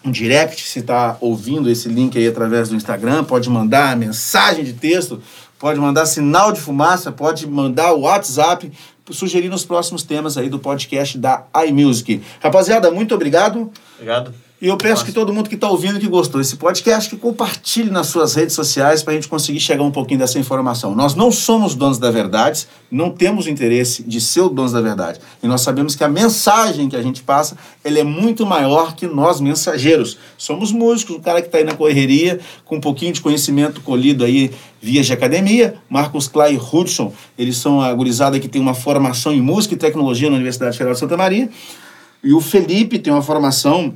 um 0.03 0.11
direct 0.11 0.63
se 0.63 0.79
está 0.79 1.19
ouvindo 1.21 1.69
esse 1.69 1.89
link 1.89 2.17
aí 2.17 2.27
através 2.27 2.71
do 2.71 2.77
Instagram, 2.77 3.25
pode 3.25 3.51
mandar 3.51 3.95
mensagem 3.95 4.65
de 4.65 4.73
texto, 4.73 5.21
pode 5.59 5.79
mandar 5.79 6.07
sinal 6.07 6.51
de 6.51 6.61
fumaça, 6.61 7.13
pode 7.13 7.47
mandar 7.47 7.93
o 7.93 8.01
WhatsApp, 8.01 8.73
sugerir 9.11 9.53
os 9.53 9.65
próximos 9.65 10.03
temas 10.03 10.39
aí 10.39 10.49
do 10.49 10.59
podcast 10.59 11.19
da 11.19 11.45
iMusic. 11.67 12.23
Rapaziada, 12.41 12.91
muito 12.91 13.15
obrigado. 13.15 13.71
Obrigado. 13.97 14.48
E 14.61 14.67
eu 14.67 14.77
peço 14.77 15.05
que 15.05 15.13
todo 15.13 15.33
mundo 15.33 15.49
que 15.49 15.55
está 15.55 15.71
ouvindo 15.71 16.01
que 16.01 16.09
gostou 16.09 16.41
desse 16.41 16.57
podcast, 16.57 17.09
que 17.09 17.17
compartilhe 17.17 17.91
nas 17.91 18.09
suas 18.09 18.35
redes 18.35 18.57
sociais 18.57 19.05
para 19.05 19.13
a 19.13 19.15
gente 19.15 19.29
conseguir 19.29 19.61
chegar 19.61 19.85
um 19.85 19.91
pouquinho 19.93 20.19
dessa 20.19 20.37
informação. 20.37 20.97
Nós 20.97 21.15
não 21.15 21.31
somos 21.31 21.77
donos 21.77 21.97
da 21.97 22.11
verdade, 22.11 22.67
não 22.91 23.09
temos 23.09 23.47
interesse 23.47 24.03
de 24.03 24.21
ser 24.21 24.41
o 24.41 24.49
donos 24.49 24.73
da 24.73 24.81
verdade. 24.81 25.21
E 25.41 25.47
nós 25.47 25.61
sabemos 25.61 25.95
que 25.95 26.03
a 26.03 26.09
mensagem 26.09 26.89
que 26.89 26.97
a 26.97 27.03
gente 27.03 27.23
passa, 27.23 27.57
ela 27.85 28.01
é 28.01 28.03
muito 28.03 28.45
maior 28.45 28.97
que 28.97 29.07
nós 29.07 29.41
mensageiros. 29.41 30.19
Somos 30.37 30.73
músicos, 30.73 31.15
o 31.15 31.21
cara 31.21 31.41
que 31.41 31.47
está 31.47 31.59
aí 31.59 31.65
na 31.65 31.77
correria, 31.77 32.41
com 32.65 32.79
um 32.79 32.81
pouquinho 32.81 33.13
de 33.13 33.21
conhecimento 33.21 33.81
colhido 33.81 34.25
aí 34.25 34.51
via 34.83 35.05
de 35.05 35.13
academia. 35.13 35.77
Marcos 35.89 36.27
Clay 36.27 36.59
Hudson, 36.59 37.13
eles 37.39 37.59
são 37.59 37.81
a 37.81 37.95
gurizada 37.95 38.41
que 38.41 38.49
tem 38.49 38.61
uma 38.61 38.75
formação 38.75 39.33
em 39.33 39.41
música 39.41 39.75
e 39.75 39.79
tecnologia 39.79 40.29
na 40.29 40.35
Universidade 40.35 40.77
Federal 40.77 40.95
de 40.95 40.99
Santa 40.99 41.17
Maria. 41.17 41.49
E 42.25 42.33
o 42.33 42.41
Felipe 42.41 42.99
tem 42.99 43.13
uma 43.13 43.23
formação 43.23 43.95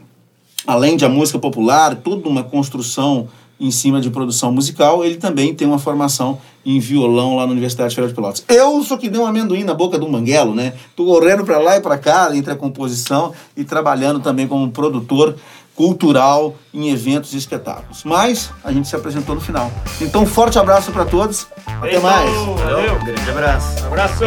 além 0.67 0.97
de 0.97 1.05
a 1.05 1.09
música 1.09 1.39
popular, 1.39 1.97
toda 1.97 2.29
uma 2.29 2.43
construção 2.43 3.29
em 3.63 3.71
cima 3.71 4.01
de 4.01 4.11
produção 4.11 4.51
musical, 4.51 5.05
ele 5.05 5.17
também 5.17 5.55
tem 5.55 5.69
uma 5.69 5.79
formação 5.79 6.39
em 6.67 6.81
violão 6.81 7.37
lá 7.37 7.47
na 7.47 7.53
Universidade 7.53 7.95
Federal 7.95 8.09
de 8.09 8.15
Pelotas. 8.15 8.45
Eu 8.49 8.83
sou 8.83 8.99
que 8.99 9.09
dei 9.09 9.21
um 9.21 9.27
amendoim 9.27 9.63
na 9.63 9.73
boca 9.73 9.99
do 9.99 10.09
manguelo, 10.09 10.55
né? 10.55 10.75
Tô 10.97 11.05
correndo 11.05 11.45
para 11.45 11.59
lá 11.59 11.77
e 11.77 11.81
para 11.81 11.97
cá 11.97 12.35
entre 12.35 12.53
a 12.53 12.57
composição 12.57 13.33
e 13.57 13.63
trabalhando 13.63 14.19
também 14.19 14.49
como 14.49 14.71
produtor 14.71 15.37
cultural 15.75 16.55
em 16.75 16.91
eventos 16.91 17.33
e 17.35 17.39
espetáculos. 17.39 18.03
Mas 18.05 18.51
a 18.63 18.73
gente 18.73 18.89
se 18.89 18.97
apresentou 18.97 19.35
no 19.35 19.41
final. 19.41 19.71
Então, 20.01 20.27
forte 20.27 20.59
abraço 20.59 20.93
para 20.93 21.05
todos. 21.05 21.47
Até 21.67 21.91
Feito! 21.91 22.03
mais. 22.03 22.31
Valeu! 22.31 22.99
Grande 23.01 23.31
abraço. 23.31 23.85
Abraço! 23.87 24.25